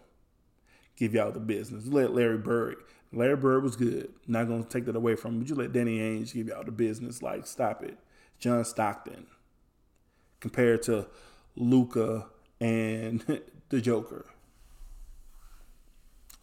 [0.94, 1.86] give y'all the business.
[1.86, 2.76] let Larry Bird.
[3.12, 4.12] Larry Bird was good.
[4.26, 5.40] Not gonna take that away from him.
[5.40, 7.22] But you let Danny Ainge give y'all the business.
[7.22, 7.98] Like, stop it.
[8.38, 9.26] John Stockton
[10.40, 11.06] compared to
[11.54, 12.26] Luka
[12.60, 14.26] and the Joker.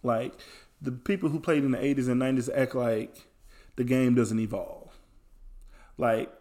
[0.03, 0.33] Like
[0.81, 3.27] the people who played in the 80s and 90s act like
[3.75, 4.97] the game doesn't evolve.
[5.97, 6.31] Like,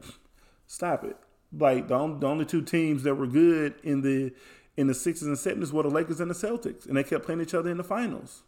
[0.66, 1.16] stop it.
[1.52, 4.32] Like the only, the only two teams that were good in the
[4.76, 7.40] in the sixties and seventies were the Lakers and the Celtics, and they kept playing
[7.40, 8.42] each other in the finals.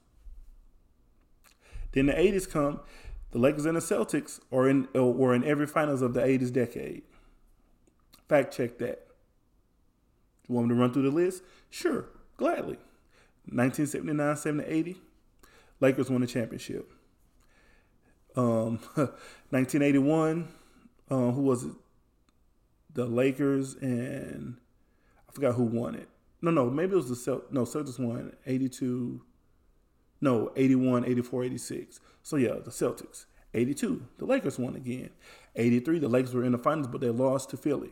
[1.92, 2.80] Then the eighties come,
[3.32, 7.02] the Lakers and the Celtics are in were in every finals of the eighties decade.
[8.28, 9.06] Fact check that.
[10.48, 11.42] You want me to run through the list?
[11.68, 12.78] Sure, gladly.
[13.46, 14.96] 1979, 70, 80,
[15.80, 16.92] Lakers won the championship.
[18.36, 18.78] Um,
[19.50, 20.48] 1981,
[21.10, 21.72] uh, who was it?
[22.92, 24.56] The Lakers and
[25.28, 26.08] I forgot who won it.
[26.42, 27.52] No, no, maybe it was the Celt.
[27.52, 29.20] No, Celtics won 82.
[30.20, 32.00] No, 81, 84, 86.
[32.22, 33.24] So yeah, the Celtics.
[33.54, 35.10] 82, the Lakers won again.
[35.56, 37.90] 83, the Lakers were in the finals, but they lost to Philly.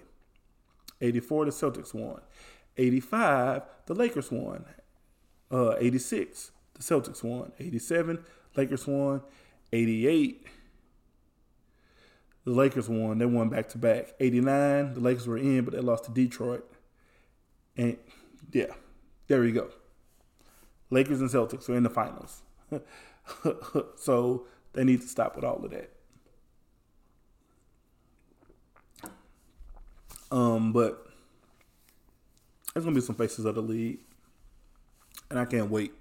[1.00, 2.20] 84, the Celtics won.
[2.76, 4.64] 85, the Lakers won.
[5.50, 7.52] Uh, 86, the Celtics won.
[7.58, 8.24] 87,
[8.56, 9.22] Lakers won.
[9.72, 10.46] 88,
[12.44, 13.18] the Lakers won.
[13.18, 14.14] They won back to back.
[14.20, 16.64] 89, the Lakers were in, but they lost to Detroit.
[17.76, 17.96] And
[18.52, 18.72] yeah,
[19.26, 19.70] there we go.
[20.90, 22.42] Lakers and Celtics are in the finals.
[23.96, 25.90] so they need to stop with all of that.
[30.30, 31.06] Um, but
[32.72, 34.00] there's gonna be some faces of the league,
[35.30, 35.92] and I can't wait.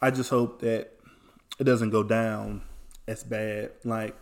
[0.00, 0.92] I just hope that
[1.58, 2.62] it doesn't go down
[3.06, 4.14] as bad, like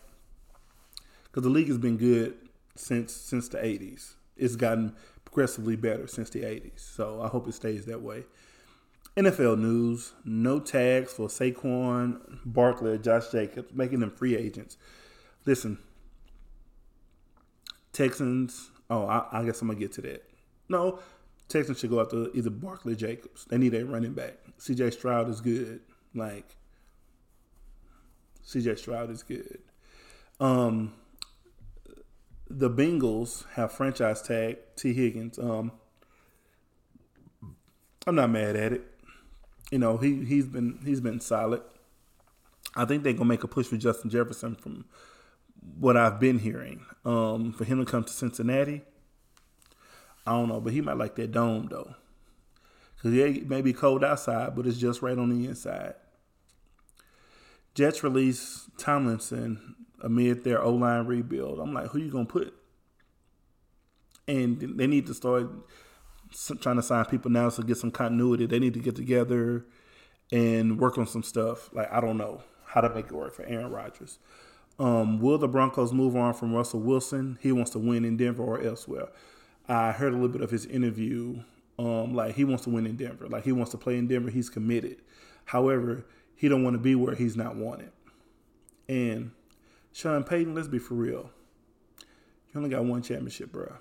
[1.24, 2.34] because the league has been good
[2.76, 4.14] since since the '80s.
[4.36, 4.94] It's gotten
[5.24, 8.24] progressively better since the '80s, so I hope it stays that way.
[9.16, 14.76] NFL news: No tags for Saquon Barkley Josh Jacobs, making them free agents.
[15.46, 15.78] Listen,
[17.92, 18.70] Texans.
[18.90, 20.28] Oh, I, I guess I'm gonna get to that.
[20.68, 20.98] No,
[21.48, 23.46] Texans should go after either Barkley Jacobs.
[23.46, 24.34] They need a running back.
[24.58, 24.90] C.J.
[24.90, 25.80] Stroud is good.
[26.14, 26.56] Like
[28.42, 28.76] C.J.
[28.76, 29.60] Stroud is good.
[30.40, 30.92] Um,
[32.48, 35.38] the Bengals have franchise tag Tee Higgins.
[35.38, 35.72] Um,
[38.06, 38.95] I'm not mad at it.
[39.70, 41.62] You know, he he's been he's been solid.
[42.74, 44.84] I think they're gonna make a push for Justin Jefferson from
[45.78, 46.84] what I've been hearing.
[47.04, 48.82] Um, for him to come to Cincinnati,
[50.26, 51.94] I don't know, but he might like that dome though,
[52.96, 55.94] because it may be cold outside, but it's just right on the inside.
[57.74, 61.58] Jets release Tomlinson amid their O line rebuild.
[61.58, 62.54] I'm like, who you gonna put?
[64.28, 65.48] And they need to start
[66.60, 68.46] trying to sign people now to get some continuity.
[68.46, 69.64] They need to get together
[70.32, 71.70] and work on some stuff.
[71.72, 74.18] Like I don't know how to make it work for Aaron Rodgers.
[74.78, 77.38] Um, will the Broncos move on from Russell Wilson?
[77.40, 79.08] He wants to win in Denver or elsewhere.
[79.68, 81.42] I heard a little bit of his interview.
[81.78, 83.28] Um, like he wants to win in Denver.
[83.28, 84.30] Like he wants to play in Denver.
[84.30, 84.98] He's committed.
[85.46, 87.90] However, he don't want to be where he's not wanted.
[88.88, 89.32] And
[89.92, 91.30] Sean Payton, let's be for real.
[91.98, 93.76] You only got one championship, bro.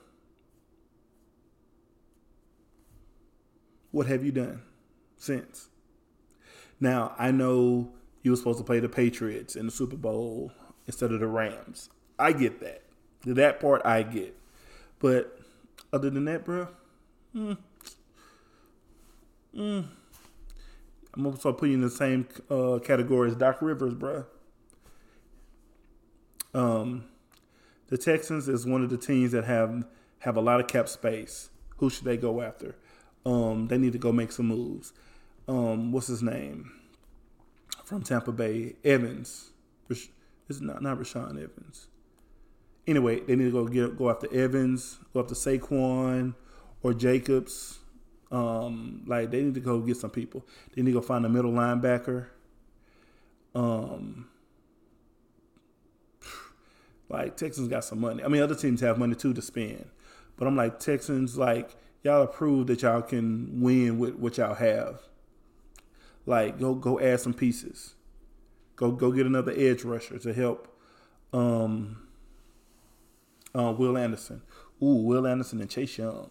[3.95, 4.61] What have you done
[5.15, 5.69] since?
[6.81, 7.93] Now, I know
[8.23, 10.51] you were supposed to play the Patriots in the Super Bowl
[10.85, 11.89] instead of the Rams.
[12.19, 12.81] I get that.
[13.23, 14.37] That part I get.
[14.99, 15.39] But
[15.93, 16.67] other than that, bro,
[17.33, 17.57] mm,
[19.55, 19.85] mm,
[21.13, 24.25] I'm gonna start putting you in the same uh, category as Doc Rivers, bro.
[26.53, 27.05] Um,
[27.87, 29.85] the Texans is one of the teams that have
[30.19, 31.49] have a lot of cap space.
[31.77, 32.75] Who should they go after?
[33.26, 34.93] Um, they need to go make some moves.
[35.47, 36.71] Um, what's his name
[37.84, 38.76] from Tampa Bay?
[38.84, 39.51] Evans.
[39.89, 41.88] It's not not Rashawn Evans.
[42.88, 46.36] Anyway, they need to go get go after Evans, go after Saquon
[46.84, 47.80] or Jacobs.
[48.32, 50.45] Um, like they need to go get some people.
[50.73, 52.28] They need to go find a middle linebacker.
[53.55, 54.28] Um,
[57.09, 58.23] like Texans got some money.
[58.23, 59.86] I mean, other teams have money too to spend,
[60.38, 61.38] but I'm like Texans.
[61.38, 65.01] Like y'all prove that y'all can win with what y'all have.
[66.25, 67.95] Like go go add some pieces.
[68.75, 70.67] Go go get another edge rusher to help.
[71.33, 72.07] Um,
[73.55, 74.43] uh, Will Anderson.
[74.81, 76.29] Ooh, Will Anderson and Chase Young.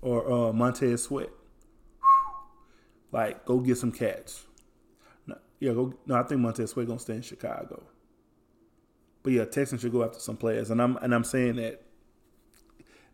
[0.00, 1.30] Or uh, Montez Sweat.
[3.10, 4.44] Like, go get some cats.
[5.26, 5.94] No, yeah, go.
[6.06, 7.82] No, I think Montez Sweat gonna stay in Chicago.
[9.24, 11.80] But yeah, Texans should go after some players, and I'm and I'm saying that.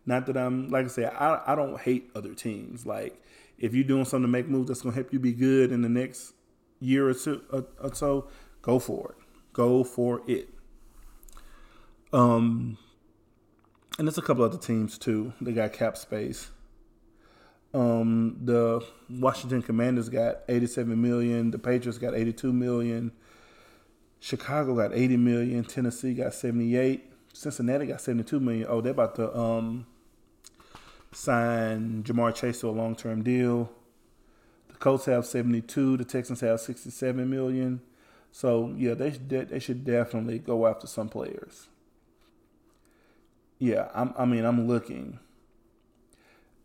[0.03, 2.85] Not that I'm like I said, I I don't hate other teams.
[2.85, 3.21] Like
[3.57, 5.89] if you're doing something to make moves that's gonna help you be good in the
[5.89, 6.33] next
[6.79, 8.27] year or two or, or so,
[8.61, 9.23] go for it.
[9.53, 10.49] Go for it.
[12.11, 12.77] Um,
[13.99, 15.33] and there's a couple other teams too.
[15.39, 16.49] They got cap space.
[17.73, 21.51] Um, the Washington Commanders got 87 million.
[21.51, 23.11] The Patriots got 82 million.
[24.21, 25.63] Chicago got 80 million.
[25.65, 27.11] Tennessee got 78.
[27.33, 28.67] Cincinnati got 72 million.
[28.69, 29.87] Oh, they're about to um
[31.11, 33.71] sign Ja'Marr Chase to a long term deal.
[34.69, 35.97] The Colts have 72.
[35.97, 37.81] The Texans have 67 million.
[38.31, 41.67] So yeah, they they should definitely go after some players.
[43.57, 45.19] Yeah, I'm, I mean, I'm looking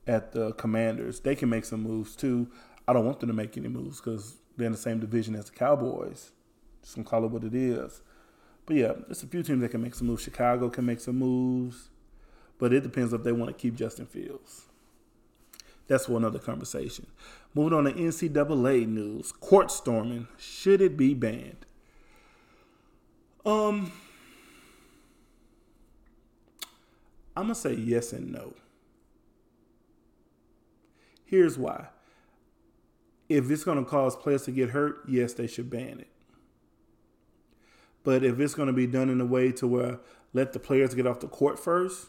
[0.07, 1.21] at the Commanders.
[1.21, 2.49] They can make some moves too.
[2.87, 5.47] I don't want them to make any moves because they're in the same division as
[5.47, 6.33] the Cowboys.
[6.87, 8.01] Just gonna call it what it is.
[8.65, 10.23] But yeah, there's a few teams that can make some moves.
[10.23, 11.89] Chicago can make some moves,
[12.59, 14.67] but it depends if they want to keep Justin Fields.
[15.89, 17.09] That's for another conversation.
[17.55, 19.33] Moving on to NCAA news.
[19.33, 20.29] Court storming.
[20.39, 21.67] Should it be banned?
[23.45, 23.91] Um
[27.37, 28.55] I'm gonna say yes and no.
[31.25, 31.89] Here's why.
[33.29, 36.09] If it's gonna cause players to get hurt, yes, they should ban it.
[38.07, 39.99] But if it's gonna be done in a way to where
[40.33, 42.07] let the players get off the court first,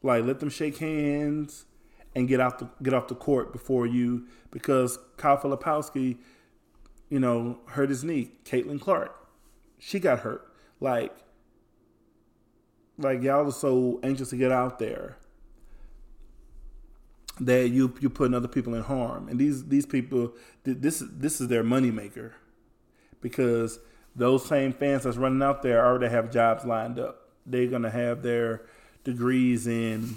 [0.00, 1.64] like let them shake hands,
[2.14, 6.18] and get off the get off the court before you because Kyle Filipowski,
[7.08, 8.30] you know, hurt his knee.
[8.44, 9.12] Caitlin Clark,
[9.80, 10.46] she got hurt.
[10.78, 11.12] Like,
[12.98, 15.16] like y'all are so anxious to get out there
[17.40, 19.28] that you you putting other people in harm.
[19.28, 22.34] And these these people, this this is their moneymaker
[23.20, 23.80] because
[24.14, 27.28] those same fans that's running out there already have jobs lined up.
[27.46, 28.62] They're gonna have their
[29.04, 30.14] degrees in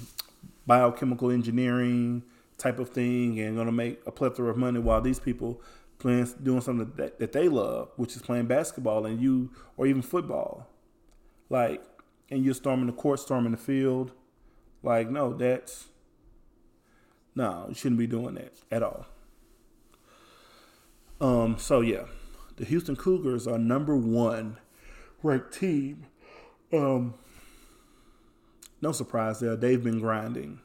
[0.65, 2.23] biochemical engineering
[2.57, 5.61] type of thing and going to make a plethora of money while these people
[5.99, 10.01] playing doing something that, that they love, which is playing basketball and you or even
[10.01, 10.67] football.
[11.49, 11.83] Like
[12.29, 14.11] and you're storming the court, storming the field.
[14.81, 15.87] Like, no, that's
[17.35, 19.05] no, you shouldn't be doing that at all.
[21.19, 22.03] Um, so yeah.
[22.57, 24.57] The Houston Cougars are number one
[25.21, 26.05] ranked team.
[26.71, 27.15] Um,
[28.81, 29.55] no surprise there.
[29.55, 30.61] They've been grinding,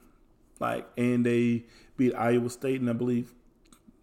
[0.58, 1.64] like, and they
[1.96, 3.32] beat Iowa State, and I believe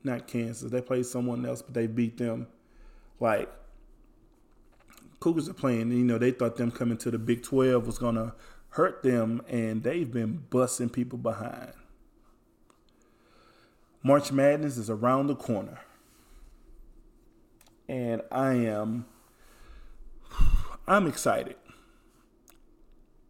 [0.04, 0.72] not Kansas.
[0.72, 2.48] They played someone else, but they beat them.
[3.20, 3.50] Like,
[5.20, 5.92] Cougars are playing.
[5.92, 8.36] You know, they thought them coming to the Big Twelve was gonna
[8.70, 11.74] hurt them, and they've been busting people behind.
[14.04, 15.80] March Madness is around the corner,
[17.88, 19.06] and I am.
[20.88, 21.56] I'm excited.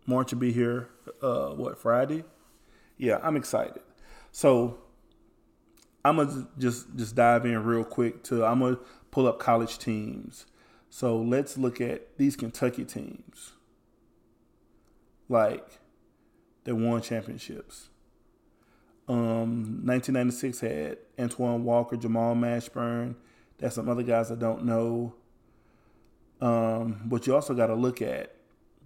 [0.05, 0.89] March will be here.
[1.21, 2.23] Uh, what Friday?
[2.97, 3.81] Yeah, I'm excited.
[4.31, 4.79] So
[6.03, 8.77] I'm gonna just just dive in real quick to I'm gonna
[9.11, 10.45] pull up college teams.
[10.89, 13.51] So let's look at these Kentucky teams.
[15.27, 15.79] Like
[16.63, 17.89] they won championships.
[19.09, 23.15] Um, 1996 had Antoine Walker, Jamal Mashburn.
[23.59, 25.15] That's some other guys I don't know.
[26.39, 28.35] Um, but you also got to look at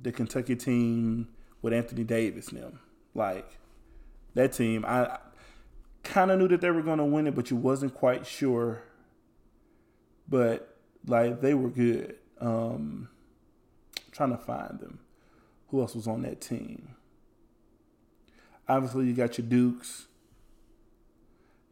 [0.02, 1.28] the Kentucky team
[1.62, 2.72] with Anthony Davis now.
[3.14, 3.58] Like
[4.34, 5.18] that team, I
[6.04, 8.84] kind of knew that they were going to win it, but you wasn't quite sure.
[10.28, 12.16] But like they were good.
[12.40, 13.10] Um,
[14.12, 15.00] trying to find them.
[15.70, 16.96] Who else was on that team?
[18.68, 20.08] Obviously, you got your Dukes.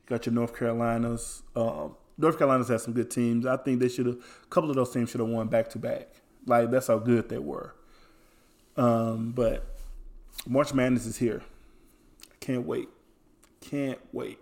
[0.03, 1.43] You got your North Carolinas.
[1.55, 3.45] Um, North Carolina's had some good teams.
[3.45, 4.17] I think they should have.
[4.17, 6.09] A couple of those teams should have won back to back.
[6.45, 7.73] Like that's how good they were.
[8.75, 9.65] Um, but
[10.45, 11.41] March Madness is here.
[12.29, 12.89] I can't wait.
[13.61, 14.39] Can't wait.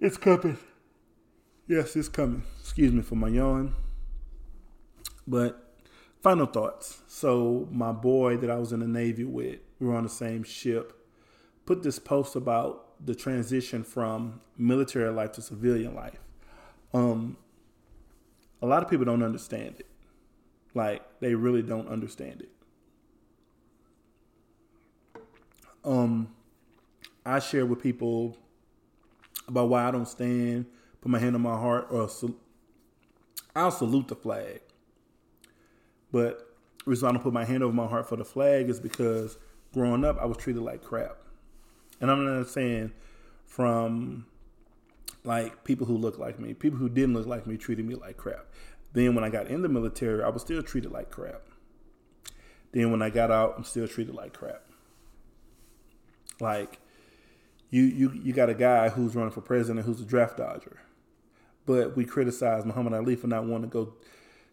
[0.00, 0.58] It's coming.
[1.68, 2.42] Yes, it's coming.
[2.60, 3.74] Excuse me for my yawn.
[5.26, 5.74] But
[6.22, 7.02] final thoughts.
[7.06, 10.42] So my boy that I was in the Navy with, we were on the same
[10.42, 10.92] ship,
[11.66, 16.20] put this post about the transition from military life to civilian life.
[16.92, 17.36] Um,
[18.60, 19.86] a lot of people don't understand it.
[20.74, 22.50] Like they really don't understand it.
[25.84, 26.34] Um,
[27.24, 28.36] I share with people
[29.46, 30.66] about why I don't stand,
[31.00, 32.08] put my hand on my heart, or
[33.54, 34.60] I'll salute the flag.
[36.10, 36.38] But
[36.84, 39.38] the reason I don't put my hand over my heart for the flag is because
[39.72, 41.16] growing up I was treated like crap.
[42.00, 42.92] And I'm not saying
[43.46, 44.26] from
[45.24, 48.16] like people who look like me, people who didn't look like me treated me like
[48.16, 48.46] crap.
[48.92, 51.42] Then when I got in the military, I was still treated like crap.
[52.72, 54.62] Then when I got out, I'm still treated like crap.
[56.40, 56.78] Like
[57.70, 60.78] you you you got a guy who's running for president who's a draft dodger.
[61.66, 63.94] But we criticize Muhammad Ali for not wanting to go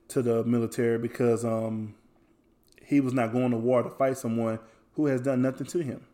[0.09, 1.95] to the military because um,
[2.83, 4.59] he was not going to war to fight someone
[4.93, 6.05] who has done nothing to him.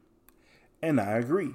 [0.82, 1.54] And I agree.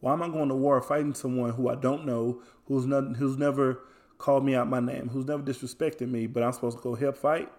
[0.00, 3.36] Why am I going to war fighting someone who I don't know, who's not, who's
[3.36, 3.80] never
[4.16, 7.16] called me out my name, who's never disrespected me, but I'm supposed to go help
[7.16, 7.50] fight?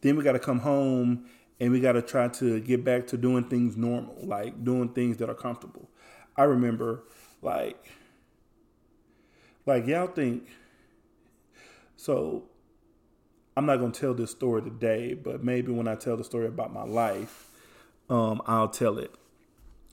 [0.00, 1.26] Then we got to come home
[1.60, 5.18] and we got to try to get back to doing things normal, like doing things
[5.18, 5.88] that are comfortable.
[6.36, 7.04] I remember,
[7.40, 7.84] like,
[9.64, 10.48] like y'all think.
[11.96, 12.44] So,
[13.56, 16.72] I'm not gonna tell this story today, but maybe when I tell the story about
[16.72, 17.51] my life,
[18.12, 19.10] um, I'll tell it.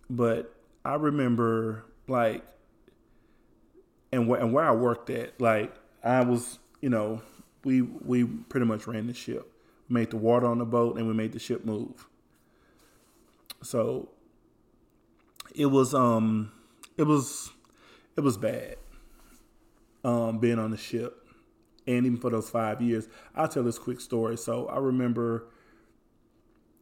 [0.09, 0.53] But
[0.83, 2.43] I remember like,
[4.11, 7.21] and where and where I worked at, like I was, you know,
[7.63, 9.49] we we pretty much ran the ship,
[9.87, 12.07] made the water on the boat, and we made the ship move.
[13.63, 14.09] So
[15.55, 16.51] it was um
[16.97, 17.51] it was
[18.17, 18.75] it was bad
[20.03, 21.25] um being on the ship
[21.87, 25.47] and even for those five years i'll tell this quick story so i remember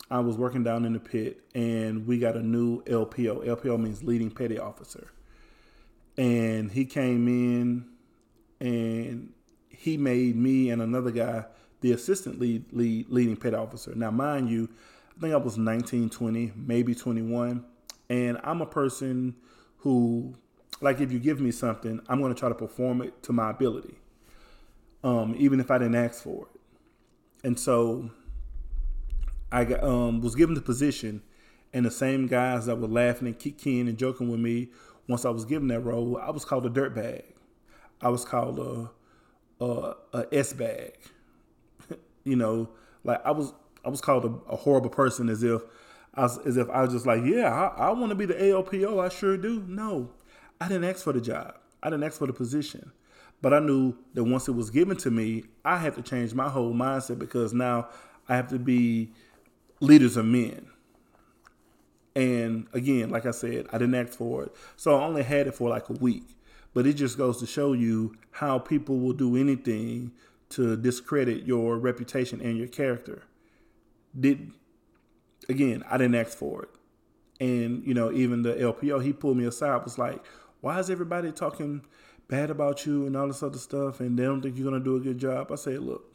[0.09, 3.45] I was working down in the pit and we got a new LPO.
[3.45, 5.07] LPO means leading petty officer.
[6.17, 7.85] And he came in
[8.59, 9.33] and
[9.69, 11.45] he made me and another guy
[11.81, 13.93] the assistant lead, lead leading petty officer.
[13.95, 14.69] Now, mind you,
[15.15, 17.63] I think I was 19, 20, maybe 21.
[18.09, 19.35] And I'm a person
[19.79, 20.33] who,
[20.81, 23.51] like, if you give me something, I'm going to try to perform it to my
[23.51, 23.95] ability,
[25.03, 26.61] um, even if I didn't ask for it.
[27.43, 28.09] And so
[29.51, 31.21] I got, um, was given the position,
[31.73, 34.69] and the same guys that were laughing and kicking and joking with me
[35.07, 37.23] once I was given that role, I was called a dirt bag.
[38.01, 38.91] I was called a
[39.63, 40.93] a, a S bag.
[42.23, 42.69] you know,
[43.03, 43.53] like I was
[43.85, 45.61] I was called a, a, horrible person as if
[46.13, 48.33] I was, as if I was just like, yeah, I, I want to be the
[48.33, 49.03] ALPO.
[49.03, 49.63] I sure do.
[49.67, 50.11] No,
[50.59, 51.55] I didn't ask for the job.
[51.81, 52.91] I didn't ask for the position.
[53.41, 56.49] But I knew that once it was given to me, I had to change my
[56.49, 57.87] whole mindset because now
[58.27, 59.13] I have to be
[59.79, 60.67] leaders of men.
[62.15, 64.55] And again, like I said, I didn't ask for it.
[64.75, 66.35] So I only had it for like a week.
[66.73, 70.11] But it just goes to show you how people will do anything
[70.49, 73.23] to discredit your reputation and your character.
[74.19, 74.51] Did
[75.49, 76.69] again, I didn't ask for it.
[77.39, 80.23] And, you know, even the LPO, he pulled me aside, was like,
[80.61, 81.83] Why is everybody talking
[82.27, 84.95] bad about you and all this other stuff and they don't think you're gonna do
[84.95, 85.51] a good job?
[85.51, 86.11] I said, Look,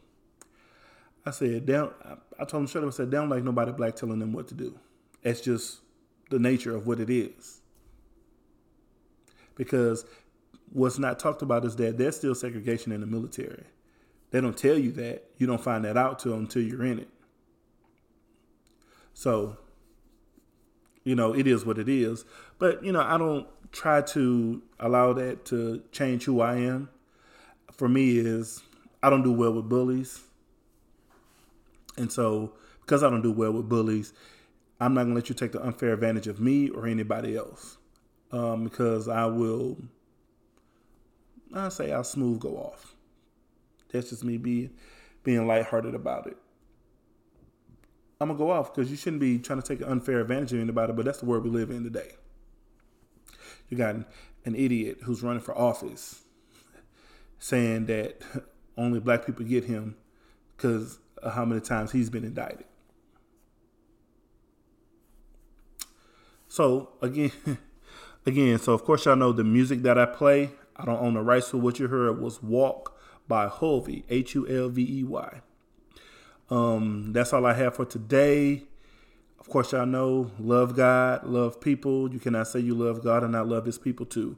[1.25, 1.93] I said, down.
[2.39, 2.89] I told him straight up.
[2.89, 4.79] I said, don't like nobody black telling them what to do.
[5.23, 5.81] It's just
[6.31, 7.61] the nature of what it is.
[9.55, 10.05] Because
[10.73, 13.65] what's not talked about is that there's still segregation in the military.
[14.31, 15.25] They don't tell you that.
[15.37, 17.09] You don't find that out till until you're in it.
[19.15, 19.59] So,
[21.05, 22.25] you know, it is what it is.
[22.59, 26.89] But, you know, I don't try to allow that to change who I am.
[27.73, 28.63] For me is
[29.03, 30.23] I don't do well with bullies.
[31.97, 34.13] And so, because I don't do well with bullies,
[34.81, 37.79] I'm not going to let you take the unfair advantage of me or anybody else.
[38.31, 39.77] Um, because I will,
[41.53, 42.95] I say I'll smooth go off.
[43.93, 44.71] That's just me being
[45.23, 46.37] being lighthearted about it.
[48.21, 50.61] I'm gonna go off because you shouldn't be trying to take an unfair advantage of
[50.61, 52.13] anybody, but that's the world we live in today.
[53.69, 54.07] You got an,
[54.45, 56.23] an idiot who's running for office
[57.39, 58.23] saying that
[58.77, 59.97] only black people get him
[60.57, 60.99] because
[61.31, 62.67] how many times he's been indicted.
[66.49, 67.33] So again,
[68.27, 70.51] again, so of course y'all know the music that I play.
[70.77, 74.47] I don't own the rights to what you heard was "Walk" by Hulvey, H U
[74.47, 75.41] L V E Y.
[76.51, 78.65] Um, that's all I have for today.
[79.41, 82.13] Of course, y'all know love God, love people.
[82.13, 84.37] You cannot say you love God and not love His people too.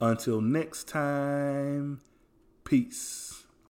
[0.00, 2.02] Until next time,
[2.64, 3.33] peace.